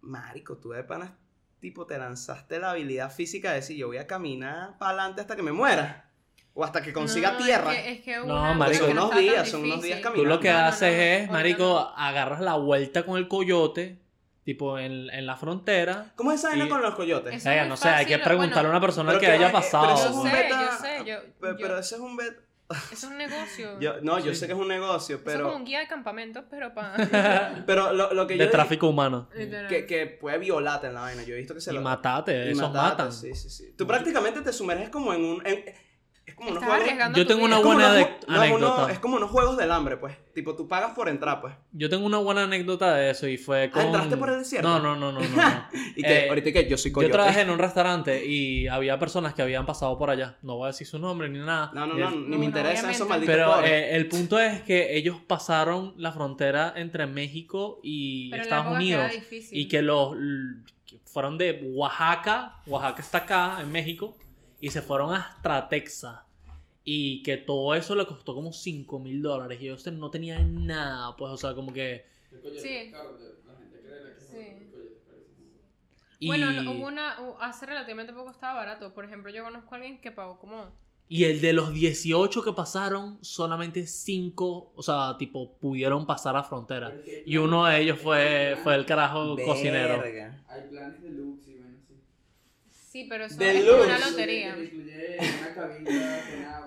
[0.00, 1.12] marico, tú de panas,
[1.60, 5.36] tipo, te lanzaste la habilidad física de decir, yo voy a caminar para adelante hasta
[5.36, 6.08] que me muera.
[6.54, 7.72] O hasta que consiga No, tierra.
[7.74, 10.22] Es que, es que No, marico, son no unos días, son unos días caminando.
[10.22, 11.96] Tú lo que No, no, haces no, es, marico, no.
[11.96, 14.01] agarras la vuelta con el coyote,
[14.44, 16.12] tipo en, en la frontera.
[16.16, 17.34] ¿Cómo es esa vaina Y- con los coyotes?
[17.34, 19.46] Eso- Oiga, no sé, hay que preguntarle bueno, a una persona Pero que que- haya
[19.46, 19.94] eh, pero pasado.
[19.94, 22.40] eso es un beta- yo sé, yo- Pero, pero yo- ese es un beta.
[22.92, 23.78] Es un negocio.
[23.80, 24.40] yo- no, yo Sí.
[24.40, 25.44] sé que es un negocio, Eso es pero.
[25.44, 26.94] como un guía de campamentos, pero para...
[27.66, 28.50] Pero lo, lo que de yo.
[28.50, 29.28] tráfico humano.
[29.68, 31.22] Que, que puede violarte en la vaina.
[31.22, 31.82] Yo he visto que se Y lo.
[31.82, 33.12] matate, y esos matan.
[33.12, 33.74] Sí, sí, sí.
[33.76, 35.46] Tú prácticamente te sumerges como en un.
[35.46, 35.74] en- es
[36.42, 36.84] como unos Estás juegos.
[36.88, 37.46] arriesgando Yo tu tengo vida.
[37.46, 38.74] una es como buena unos de- ju- no, es anécdota.
[38.82, 40.16] uno- es como unos juegos del hambre, pues.
[40.34, 41.54] Tipo, tú pagas por entrar, pues.
[41.72, 43.82] Yo tengo una buena anécdota de eso y fue con...
[43.82, 44.68] Ah, ¿entraste por el desierto?
[44.68, 45.28] No, no, no, no, no.
[45.36, 45.66] no.
[45.96, 47.12] Y que, Eh, ahorita que yo soy Yo coyote.
[47.12, 50.38] trabajé en un restaurante y había personas que habían pasado por allá.
[50.42, 51.70] No voy a decir su nombre ni nada.
[51.74, 53.08] No, no, Y no, el- ni No, me no, interesan esos obviamente.
[53.32, 53.70] malditos Pero pobres.
[53.70, 58.56] eh, el punto es que ellos pasaron la frontera entre México y Pero en la
[58.56, 59.20] Estados época que era Unidos.
[59.20, 59.58] difícil.
[59.58, 64.16] Y que los l- que fueron de Oaxaca, Oaxaca está acá en México,
[64.60, 66.16] y se fueron hasta Texas.
[66.84, 69.58] Y que todo eso le costó como 5 mil dólares.
[69.60, 72.04] Y ellos no tenían nada, pues, o sea, como que.
[72.60, 72.92] Sí.
[74.30, 74.46] Sí.
[76.18, 78.94] Y, Bueno, no, hubo una, hace relativamente poco estaba barato.
[78.94, 80.72] Por ejemplo, yo conozco a alguien que pagó como...
[81.08, 86.44] y el de los 18 que pasaron, solamente 5, o sea, tipo, pudieron pasar la
[86.44, 86.96] frontera.
[87.26, 90.00] Y uno de ellos fue, fue el carajo cocinero.
[90.00, 91.51] Hay planes bueno, sí.
[92.92, 94.54] Sí, pero eso De es como una lotería.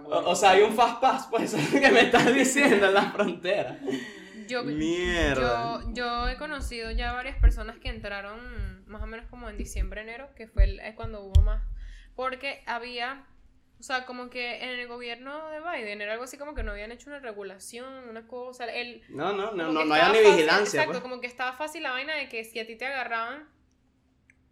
[0.09, 2.87] O, o sea, hay un fast pass, pues, eso es lo que me estás diciendo
[2.87, 3.79] en la frontera.
[4.47, 5.83] Yo, Mierda.
[5.83, 10.01] yo, yo he conocido ya varias personas que entraron más o menos como en diciembre,
[10.01, 11.61] enero, que fue el- es cuando hubo más.
[12.15, 13.23] Porque había,
[13.79, 16.71] o sea, como que en el gobierno de Biden era algo así como que no
[16.71, 18.65] habían hecho una regulación, una cosa.
[18.65, 21.01] El, No, no, no, no, no hay ni vigilancia, Exacto, pues.
[21.01, 23.47] como que estaba fácil la vaina de que si a ti te agarraban,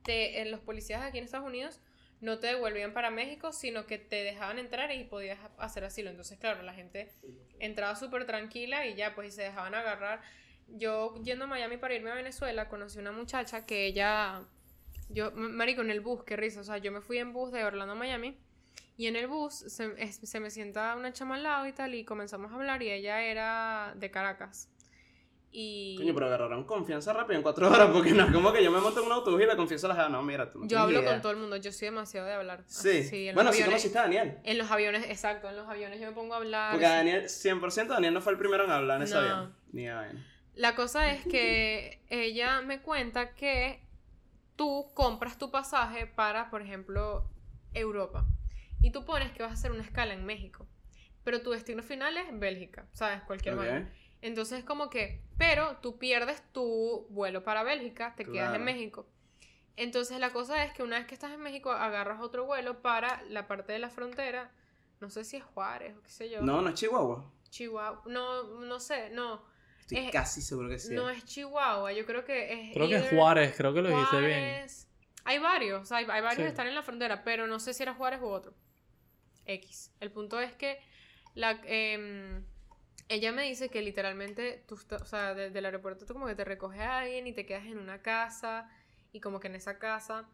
[0.04, 1.82] te, los policías aquí en Estados Unidos
[2.22, 6.10] no te devolvían para México, sino que te dejaban entrar y podías hacer asilo.
[6.10, 7.12] Entonces, claro, la gente
[7.60, 10.22] entraba súper tranquila y ya, pues, y se dejaban agarrar.
[10.70, 14.42] Yo, yendo a Miami para irme a Venezuela, conocí una muchacha que ella,
[15.10, 17.66] yo, marico, en el bus, qué risa, o sea, yo me fui en bus de
[17.66, 18.38] Orlando a Miami
[18.96, 22.06] y en el bus se, se me sienta una chama al lado y tal y
[22.06, 24.70] comenzamos a hablar y ella era de Caracas.
[25.56, 28.72] Y Coño, pero agarraron confianza rápido en cuatro horas, porque no es como que yo
[28.72, 30.80] me monto en un autobús y le confieso a la no, mira, tú no yo
[30.80, 31.12] hablo idea.
[31.12, 32.64] con todo el mundo, yo soy demasiado de hablar.
[32.66, 33.28] Sí.
[33.28, 34.38] En bueno, los sí aviones- conociste a Daniel.
[34.44, 36.72] En los aviones, exacto, en los aviones yo me pongo a hablar.
[36.72, 39.20] Porque Daniel, 100% Daniel no fue el primero en hablar en ese No.
[39.22, 39.56] avión.
[39.72, 40.26] Ni a vaina.
[40.56, 43.80] La cosa es que ella me cuenta que
[44.56, 47.30] tú compras tu pasaje para, por ejemplo,
[47.76, 48.26] Europa.
[48.82, 50.68] Y tú pones que vas a hacer una escala en México.
[51.24, 53.22] Pero tu destino final es Bélgica, ¿sabes?
[53.24, 53.90] Cualquier vaina.
[54.24, 58.64] Entonces es como que, pero tú pierdes tu vuelo para Bélgica, te quedas en.
[58.64, 59.06] México.
[59.76, 63.22] Entonces la cosa es que una vez que estás en México, agarras otro vuelo para
[63.30, 64.52] la parte de la frontera.
[65.02, 66.42] No sé si es Juárez o qué sé yo.
[66.42, 67.30] No, no es Chihuahua.
[67.50, 68.02] Chihuahua.
[68.06, 69.44] No, no sé, no.
[69.82, 70.94] Estoy Es- casi seguro que sí.
[70.94, 72.74] No es Chihuahua, yo creo que es.
[72.74, 74.40] Creo que es Juárez, creo que lo dijiste bien.
[74.40, 74.90] Juárez.
[75.26, 76.42] Hay varios, o sea, hay, hay varios Sí.
[76.44, 78.54] que están en la frontera, pero no sé si era Juárez u otro.
[79.46, 79.92] X.
[80.00, 80.80] El punto es que
[81.34, 82.46] la, em,
[83.10, 86.46] ella me dice que literalmente tú, o sea, desde el aeropuerto tú como que te
[86.46, 88.70] recoge a alguien y te quedas en una casa
[89.12, 90.28] y como que en esa casa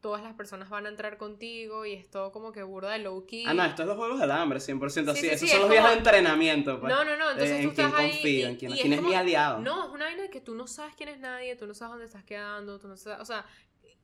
[0.00, 3.26] todas las personas van a entrar contigo y es todo como que burda de low
[3.26, 3.44] key.
[3.46, 5.22] Ah, no, esto es los juegos del hambre, 100% así.
[5.22, 6.92] Sí, sí, Esos sí, son es los días como- de entrenamiento, pues.
[6.94, 8.10] No, no, no, entonces Eh, tú en quién estás ahí.
[8.12, 9.58] confío, y- en quién, y quién es como- mi aliado.
[9.60, 11.90] No, es una vaina de que tú no sabes quién es nadie, tú no sabes
[11.92, 13.44] dónde estás quedando, tú no sabes, o sea,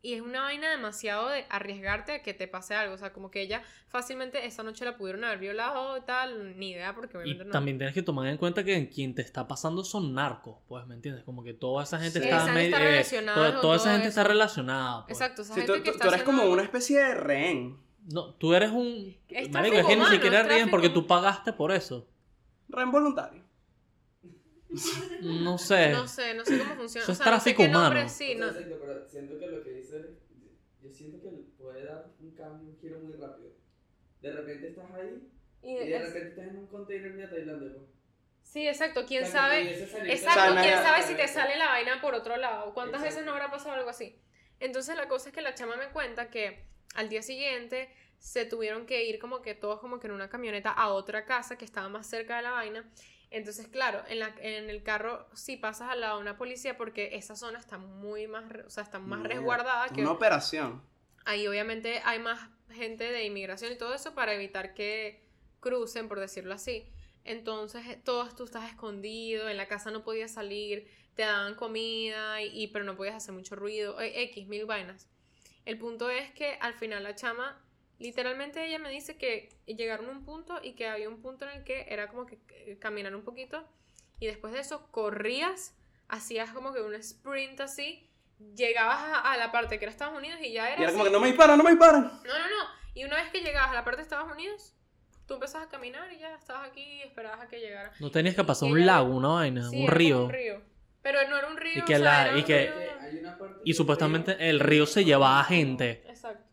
[0.05, 3.31] y es una vaina demasiado de arriesgarte a que te pase algo, o sea, como
[3.31, 7.21] que ella fácilmente esa noche la pudieron haber violado y tal, ni idea porque Y
[7.21, 7.51] obviamente no.
[7.51, 10.95] también tienes que tomar en cuenta que quien te está pasando son narcos, pues, ¿me
[10.95, 11.25] entiendes?
[11.25, 12.25] Como que toda esa gente Sí.
[12.27, 14.29] está, Esa está medio- eh, relacionada toda, con toda esa gente está eso.
[14.29, 15.07] relacionada.
[15.07, 15.19] pues.
[15.19, 17.79] Exacto, esa Sí, gente tú, que está tú eres haciendo como una especie de rehén.
[18.13, 19.17] No, tú eres un...
[19.31, 22.07] Es Marico, es que ni siquiera es ríen porque tú pagaste por eso.
[22.69, 23.43] Rehén voluntario.
[25.21, 25.91] No sé.
[25.91, 27.03] No sé, no sé cómo funciona.
[27.05, 28.15] Eso o es sea, no sé tráfico qué nombre, humano.
[28.15, 29.97] Sí, no, Exacto, pero siento que lo que dice,
[30.83, 33.51] yo siento que puede dar un cambio, un giro muy rápido.
[34.21, 35.31] De repente estás ahí
[35.63, 37.71] y y de es- repente estás en un container de Tailandia.
[37.75, 37.89] pues.
[38.43, 39.61] sí, exacto, quién O sea, sabe.
[40.09, 42.73] Exacto, O quién nada- sabe si te sale la vaina por otro lado.
[42.75, 43.15] ¿Cuántas Exacto.
[43.21, 44.21] veces no habrá pasado algo así?
[44.61, 46.65] Entonces la cosa es que la chama me cuenta que
[46.95, 50.71] al día siguiente se tuvieron que ir como que todos como que en una camioneta
[50.71, 52.89] a otra casa que estaba más cerca de la vaina.
[53.35, 57.17] Entonces, claro, en, la, en el carro sí pasas al lado de una policía porque
[57.17, 60.83] esa zona está muy más, o sea, está más Mierda, resguardada que Una operación.
[61.25, 65.23] ahí obviamente hay más gente de inmigración y todo eso para evitar que
[65.61, 66.87] crucen, por decirlo así.
[67.25, 72.49] Entonces, todos tú estás escondido, en la casa no podías salir, te daban comida, y,
[72.65, 75.09] y- pero no podías hacer mucho ruido, eh, X, mil vainas.
[75.65, 77.64] El punto es que al final la chama,
[77.99, 81.59] literalmente ella me dice que llegaron a un punto y que había un punto en
[81.59, 83.65] el que era como que eh, caminar un poquito
[84.21, 85.75] y después de eso corrías,
[86.09, 88.09] hacías como que un sprint así,
[88.57, 90.81] llegabas a, a la parte que era Estados Unidos y ya era...
[90.81, 92.03] Y era como que no me disparan, no me disparan.
[92.05, 92.65] No, no, no.
[92.95, 94.75] Y una vez que llegabas a la parte de Estados Unidos,
[95.27, 97.93] tú empezabas a caminar y ya estabas aquí y esperabas a que llegara.
[98.01, 100.25] No tenías que pasar Y un lago, una vaina, Sí, un río.
[100.25, 100.63] un río.
[101.03, 101.79] Pero no era un río.
[101.79, 104.87] Y que o sea, la- era y que- río- una Y supuestamente río- el río
[104.87, 106.03] se llevaba a gente.
[106.09, 106.44] Exacto.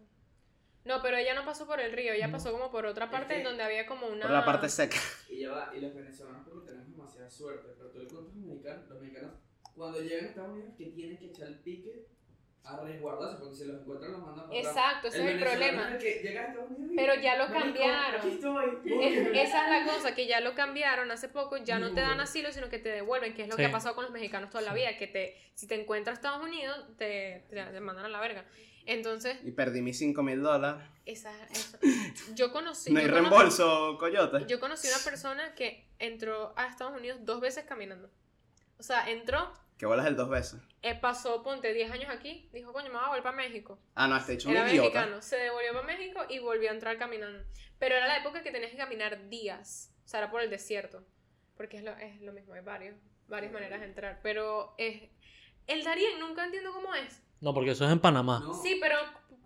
[0.92, 2.34] No, pero ella no pasó por el río, ella No.
[2.34, 4.22] pasó como por otra parte en que- donde había como una.
[4.24, 4.98] Por la parte seca.
[5.30, 8.36] Y ya va, y los venezolanos porque tenemos demasiada suerte, pero tú le cuentas a
[8.36, 9.32] los mexicanos, los mexicanos
[9.76, 12.08] cuando llegan a Estados Unidos que tienen que echar el pique
[12.64, 14.60] a resguardarse, porque si los encuentran los mandan para.
[14.60, 15.88] Exacto, ese es el problema.
[15.88, 18.22] es el que llega a Estados Unidos y, Pero ya lo "Marico, cambiaron".
[18.22, 18.66] Aquí estoy.
[19.02, 22.20] Es- esa es la cosa, que ya lo cambiaron hace poco, ya no te dan
[22.20, 23.62] asilo, sino que te devuelven, que es lo Sí.
[23.62, 26.44] que ha pasado con los mexicanos toda la vida, que te, si te encuentras Estados
[26.44, 28.46] Unidos, te, te, te mandan a la verga.
[28.86, 30.82] Entonces, Y perdí mis 5 mil dólares.
[31.06, 31.78] esa, eso-
[32.36, 32.92] yo conocí...
[32.92, 34.46] No hay reembolso, coyote.
[34.48, 38.10] Yo conocí una persona que entró a Estados Unidos dos veces caminando.
[38.80, 40.60] O sea, entró, Que bolas el dos veces.
[40.82, 43.78] eh, pasó, ponte 10 años aquí, dijo, coño, me voy a volver para México.
[43.96, 45.00] Ah, no, este hecho un Era idiota.
[45.02, 47.44] mexicano, se devolvió para México y volvió a entrar caminando.
[47.78, 51.04] Pero era la época que tenías que caminar días, o sea, era por el desierto.
[51.58, 52.96] Porque es lo, es lo mismo, hay varios,
[53.28, 54.20] varias maneras de entrar.
[54.24, 55.04] Pero es...
[55.68, 57.22] El Darien nunca entiendo cómo es.
[57.42, 58.40] No, porque eso es en Panamá.
[58.40, 58.54] No.
[58.54, 58.96] Sí, pero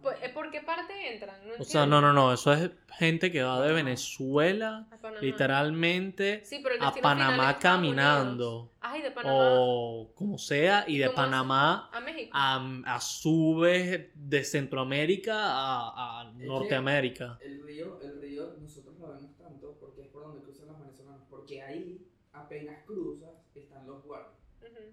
[0.01, 1.35] ¿por, ¿por qué parte entran?
[1.47, 2.33] No O sea, no, no, no.
[2.33, 7.19] Eso es gente que va de Venezuela A literalmente Sí, pero el a destino final
[7.19, 8.71] es Panamá caminando.
[8.81, 11.09] Ay, de Panamá O como sea, y de.
[11.09, 12.31] Panamá a México.
[12.33, 17.37] a, a su vez de Centroamérica a, a Norteamérica.
[17.41, 21.23] El río, el río, nosotros lo vemos tanto porque es por donde cruzan los venezolanos,
[21.29, 24.34] porque ahí apenas cruzas están los guardias.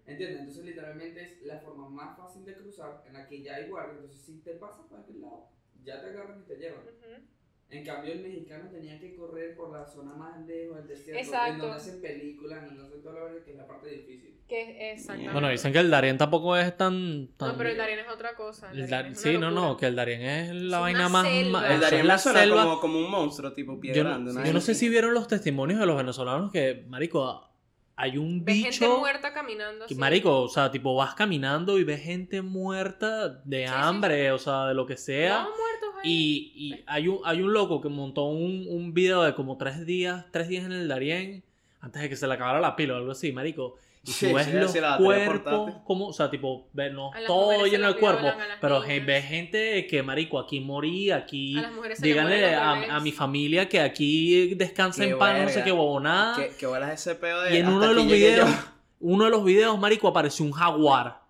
[0.07, 0.41] ¿Entiendes?
[0.41, 3.95] Entonces literalmente es la forma más fácil de cruzar en la que ya hay guardia.
[3.95, 5.49] Entonces si te pasas para aquel lado,
[5.85, 6.81] ya te agarran y te llevan.
[6.83, 7.23] Ujú.
[7.71, 11.25] En cambio el mexicano tenía que correr por la zona más lejos del desierto, en
[11.25, 11.53] Exacto.
[11.63, 14.39] donde hacen películas, en donde hacen toda la verdad, que es la parte difícil.
[14.47, 15.33] Que exactamente.
[15.33, 17.29] Bueno, dicen que el Darien tampoco es tan...
[17.39, 18.71] tan- No, pero el Darien es otra cosa.
[18.73, 21.27] el Darien es sí, no, no, que el Darien es la una vaina más...
[21.27, 21.51] El
[21.81, 22.65] Darien es la selva.
[22.65, 25.81] como, como un monstruo, tipo pie Yo, no, yo no sé si vieron los testimonios
[25.81, 27.49] de los venezolanos que, marico,
[27.97, 28.99] hay un Ves gente bicho...
[28.99, 29.87] muerta caminando.
[29.87, 30.01] que, así.
[30.01, 34.67] marico, o sea, tipo, vas caminando y ves gente muerta de sí, hambre, o sea,
[34.67, 35.43] de lo que sea.
[35.43, 36.11] No, muertos ahí.
[36.11, 39.85] Y, y hay, un, hay un loco que montó un, un video de como tres
[39.87, 41.45] días, tres días en el Darién,
[41.81, 43.77] antes de que se le acabara la pila o algo así, marico.
[44.05, 48.01] Y tú Sí, ves sí, los cuerpos, como, o sea, tipo, no todo lleno de
[48.01, 51.57] cuerpo, pero ves gente que, marico, aquí morí, aquí...
[51.57, 55.41] a las mujeres se les Díganle a, mi familia que aquí descansa Qué en paz,
[55.41, 56.35] no sé qué bobonada.
[56.35, 57.55] Que, que bolas ese pedo de.
[57.55, 58.57] Y en uno de los videos, yo.
[59.01, 61.23] uno de los videos, marico, apareció un jaguar.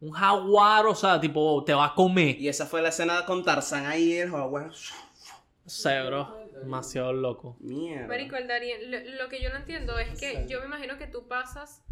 [0.00, 2.40] Un jaguar, o sea, tipo, te va a comer.
[2.40, 4.66] Y esa fue la escena con Tarzán ahí, el jaguar.
[4.66, 6.36] No sé, bro.
[6.60, 7.56] Demasiado loco.
[7.60, 8.08] Mierda.
[8.08, 11.06] Marico, el Darien, lo, lo que yo no entiendo es que yo me imagino que
[11.06, 11.82] tú pasas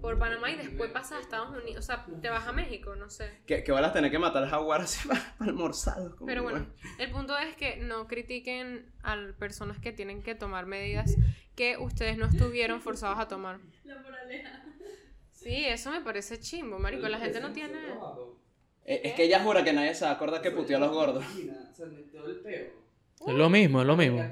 [0.00, 1.78] por Panamá y después pasas a Estados Unidos.
[1.78, 3.40] O sea, te vas a México, no sé.
[3.46, 6.14] Que, que bolas tener que matar al jaguar así para, almorzar.
[6.14, 6.66] como Pero bueno,
[6.98, 11.16] el punto es que no critiquen a personas que tienen que tomar medidas
[11.54, 13.58] que ustedes no estuvieron forzados a tomar.
[13.84, 14.64] La moraleja.
[15.32, 17.08] Sí, eso me parece chimbo, marico.
[17.08, 17.78] La gente no tiene...
[18.84, 21.24] Eh, es que ella jura que nadie se acuerda que puteó a los gordos.
[23.26, 24.22] Es lo mismo, es lo mismo.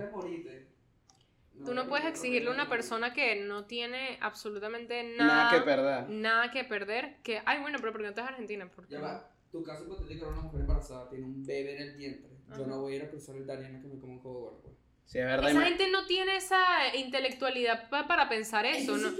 [1.66, 6.08] Tú no puedes exigirle a una persona que no tiene absolutamente Nada nada, que perder.
[6.08, 8.70] nada que perder, que, ay, bueno, pero ¿por qué no te vas a Argentina?
[8.74, 9.30] Porque Ya va.
[9.52, 12.30] Tu caso hipotético era una mujer embarazada, tiene un bebé en el vientre.
[12.56, 14.60] Yo no voy a ir a cruzar el Dariana que me como un juego gordo.
[14.62, 14.74] pues.
[15.06, 15.50] Sí, es verdad.
[15.50, 16.58] Esa me- gente no tiene esa
[16.94, 19.10] intelectualidad pa- para pensar eso, ¿no?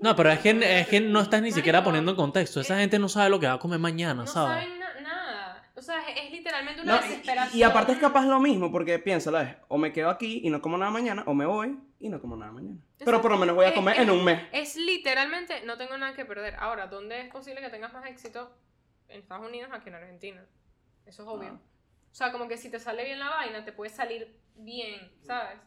[0.00, 2.60] No, pero es que, es que no estás ni siquiera poniendo en contexto.
[2.60, 4.64] Esa gente no sabe lo que va a comer mañana, No ¿sabes?
[5.76, 7.56] O sea, es, es literalmente una No, desesperación.
[7.56, 10.50] y, y aparte es capaz lo mismo, porque piénsalo, es, o me quedo aquí y
[10.50, 12.78] no como nada mañana, o me voy y no como nada mañana.
[13.04, 14.40] Pero por lo menos voy a comer eh, en un mes.
[14.52, 16.54] Es literalmente, no tengo nada que perder.
[16.56, 18.56] Ahora, ¿dónde es posible que tengas más éxito?
[19.08, 20.46] En Estados Unidos que en Argentina.
[21.06, 21.50] Eso es obvio.
[21.52, 21.60] Ah.
[22.10, 25.58] O sea, como que si te sale bien la vaina, te puede salir bien, ¿sabes?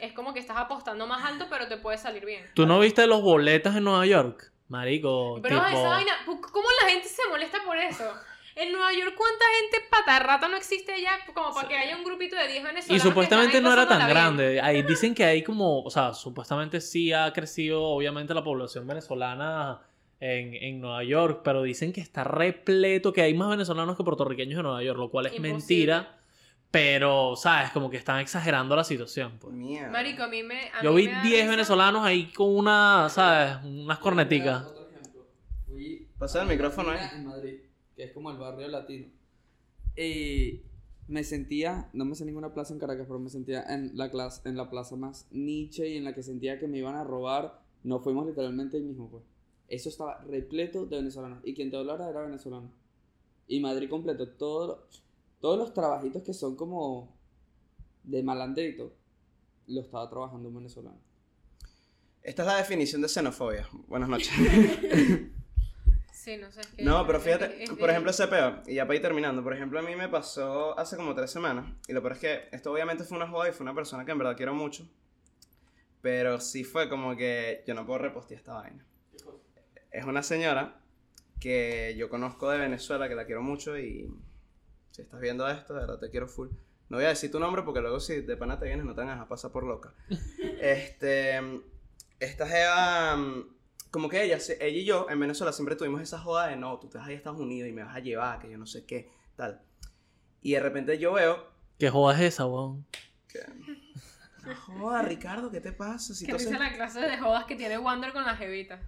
[0.00, 2.46] Es como que estás apostando más alto, pero te puede salir bien.
[2.54, 4.50] ¿Tú no viste los boletas en Nueva York?
[4.68, 5.68] Marico, Pero tipo...
[5.68, 8.10] esa vaina, ¿cómo la gente se molesta por eso?
[8.56, 12.36] En Nueva York, ¿cuánta gente patarrata no existe allá como para que haya un grupito
[12.36, 13.04] de 10 venezolanos?
[13.04, 14.60] Y supuestamente no era tan grande.
[14.60, 19.80] Ahí dicen que hay como, o sea, supuestamente sí ha crecido obviamente la población venezolana
[20.20, 24.56] en, en Nueva York, pero dicen que está repleto, que hay más venezolanos que puertorriqueños
[24.58, 25.58] en Nueva York, lo cual es Imposible.
[25.58, 26.18] mentira.
[26.70, 27.70] Pero, ¿sabes?
[27.70, 29.38] Como que están exagerando la situación.
[29.38, 29.52] Pues.
[29.52, 29.90] Mierda.
[29.90, 30.70] Marico, a mí me.
[30.72, 31.50] a Yo mí vi me da 10 risa.
[31.50, 33.56] venezolanos ahí con una, ¿sabes?
[33.62, 34.62] Unas corneticas.
[34.64, 35.26] Otro ejemplo.
[35.66, 37.00] Fui Pasa el micrófono ahí.
[37.14, 37.56] En Madrid,
[37.96, 39.06] que es como el barrio latino.
[39.96, 40.62] Y
[41.08, 44.48] me sentía, no me sé ninguna plaza en Caracas, pero me sentía en la, clase,
[44.48, 47.62] en la plaza más niche y en la que sentía que me iban a robar.
[47.82, 49.24] No fuimos literalmente ahí mismo, pues.
[49.68, 51.40] Eso estaba repleto de venezolanos.
[51.44, 52.70] Y quien te hablara era venezolano.
[53.48, 54.28] Y Madrid completo.
[54.28, 54.86] Todo,
[55.40, 57.16] todos los trabajitos que son como
[58.04, 58.92] de malandrito,
[59.66, 60.98] lo estaba trabajando un venezolano.
[62.22, 63.68] Esta es la definición de xenofobia.
[63.88, 64.30] Buenas noches.
[66.22, 66.60] Sí, no sé.
[66.60, 69.02] es que- No, pero fíjate, es- es- por ejemplo, ese peo, y ya para ir
[69.02, 72.18] terminando, por ejemplo, a mí me pasó hace como tres semanas, y lo peor es
[72.20, 74.88] que esto obviamente fue una joda y fue una persona que en verdad quiero mucho,
[76.00, 78.84] pero sí fue como que yo no puedo repostear esta vaina.
[79.90, 80.80] Es una señora
[81.40, 84.08] que yo conozco de Venezuela, que la quiero mucho, y
[84.92, 86.48] si estás viendo esto, de verdad te quiero full.
[86.88, 89.00] No voy a decir tu nombre porque luego si de pana te vienes no te
[89.00, 89.92] van a pasar por loca.
[90.60, 91.40] este,
[92.20, 93.16] esta jeva,
[93.92, 96.88] como que ella, ella y yo en Venezuela siempre tuvimos esa joda de no, tú
[96.88, 98.66] te vas a ir a Estados Unidos y me vas a llevar, que yo no
[98.66, 99.60] sé qué, tal.
[100.40, 101.46] Y de repente yo veo
[101.78, 102.84] ¿Qué joda es esa, weón?
[103.28, 103.38] que...
[104.44, 106.14] No joda, Ricardo, ¿qué te pasa?
[106.14, 108.80] Si Que tú risa haces- la clase de jodas que tiene Wander con la jevita.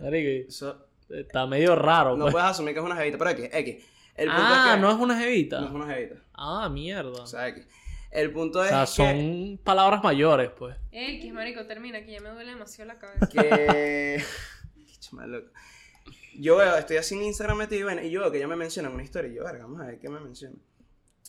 [0.00, 2.32] Eso- está medio raro, no pues.
[2.34, 3.84] puedes asumir que es una jevita, pero X, X.
[4.14, 5.60] El punto Ah, es que no es una jevita.
[5.60, 6.16] no es una jevita.
[6.34, 7.22] Ah, mierda.
[7.22, 7.66] O sea, X.
[8.10, 8.86] El punto O es sea, que...
[8.86, 10.76] son palabras mayores, pues.
[10.90, 13.28] X, marico, termina, que ya me duele demasiado la cabeza.
[13.28, 14.22] que.
[15.26, 15.50] Loco.
[16.38, 18.56] Yo veo, estoy así en Instagram metido y bueno, y yo veo que ella me
[18.56, 19.30] menciona en una historia.
[19.30, 20.56] Y yo, verga, vamos a ver qué me menciona.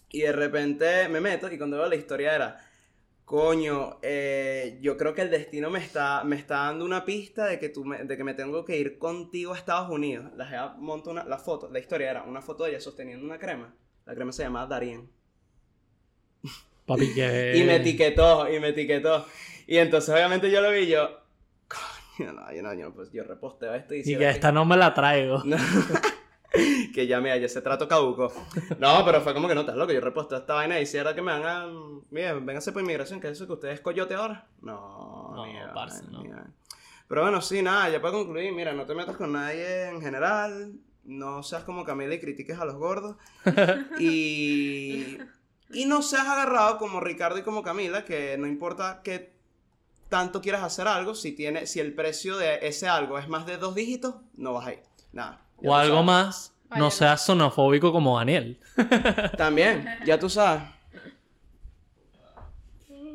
[0.09, 2.65] Y de repente me meto y cuando veo la historia era.
[3.25, 7.59] Coño, eh, yo creo que el destino me está, me está dando una pista de
[7.59, 10.31] que, tú me, de que me tengo que ir contigo a Estados Unidos.
[10.35, 13.75] La monta una, la foto, la historia era una foto de ella sosteniendo una crema.
[14.05, 15.11] La crema se llamaba Darien.
[16.89, 17.53] Papi, que...
[17.55, 19.25] Y me etiquetó, y me etiquetó.
[19.67, 21.19] Y entonces obviamente yo lo vi yo,
[21.67, 24.75] coño, no, yo no, yo, pues yo reposteo esto y, Y que esta no me
[24.75, 25.43] la traigo.
[26.51, 26.57] No.
[26.95, 28.33] que ya, mira, ya ese trato caduco.
[28.79, 31.13] No, pero fue como que no, estás loco, yo reposteo esta vaina y si era
[31.13, 34.47] que me hagan, mira, vénganse por inmigración, que es eso que ustedes coyote ahora.
[34.63, 36.23] No, No, mira, parce, no.
[37.07, 40.73] Pero bueno, sí, nada, ya para concluir, mira, no te metas con nadie en general,
[41.03, 43.15] no seas como Camila y critiques a los gordos.
[43.99, 45.17] y,
[45.71, 49.33] y no seas agarrado como Ricardo y como Camila, que no importa que
[50.09, 53.57] tanto quieras hacer algo, si, tiene, si el precio de ese algo es más de
[53.57, 54.79] dos dígitos, no vas a ir.
[55.13, 55.41] Nada.
[55.63, 56.05] O algo sabes.
[56.05, 58.59] más, no seas xenofóbico como Daniel.
[59.37, 60.63] También, ya tú sabes.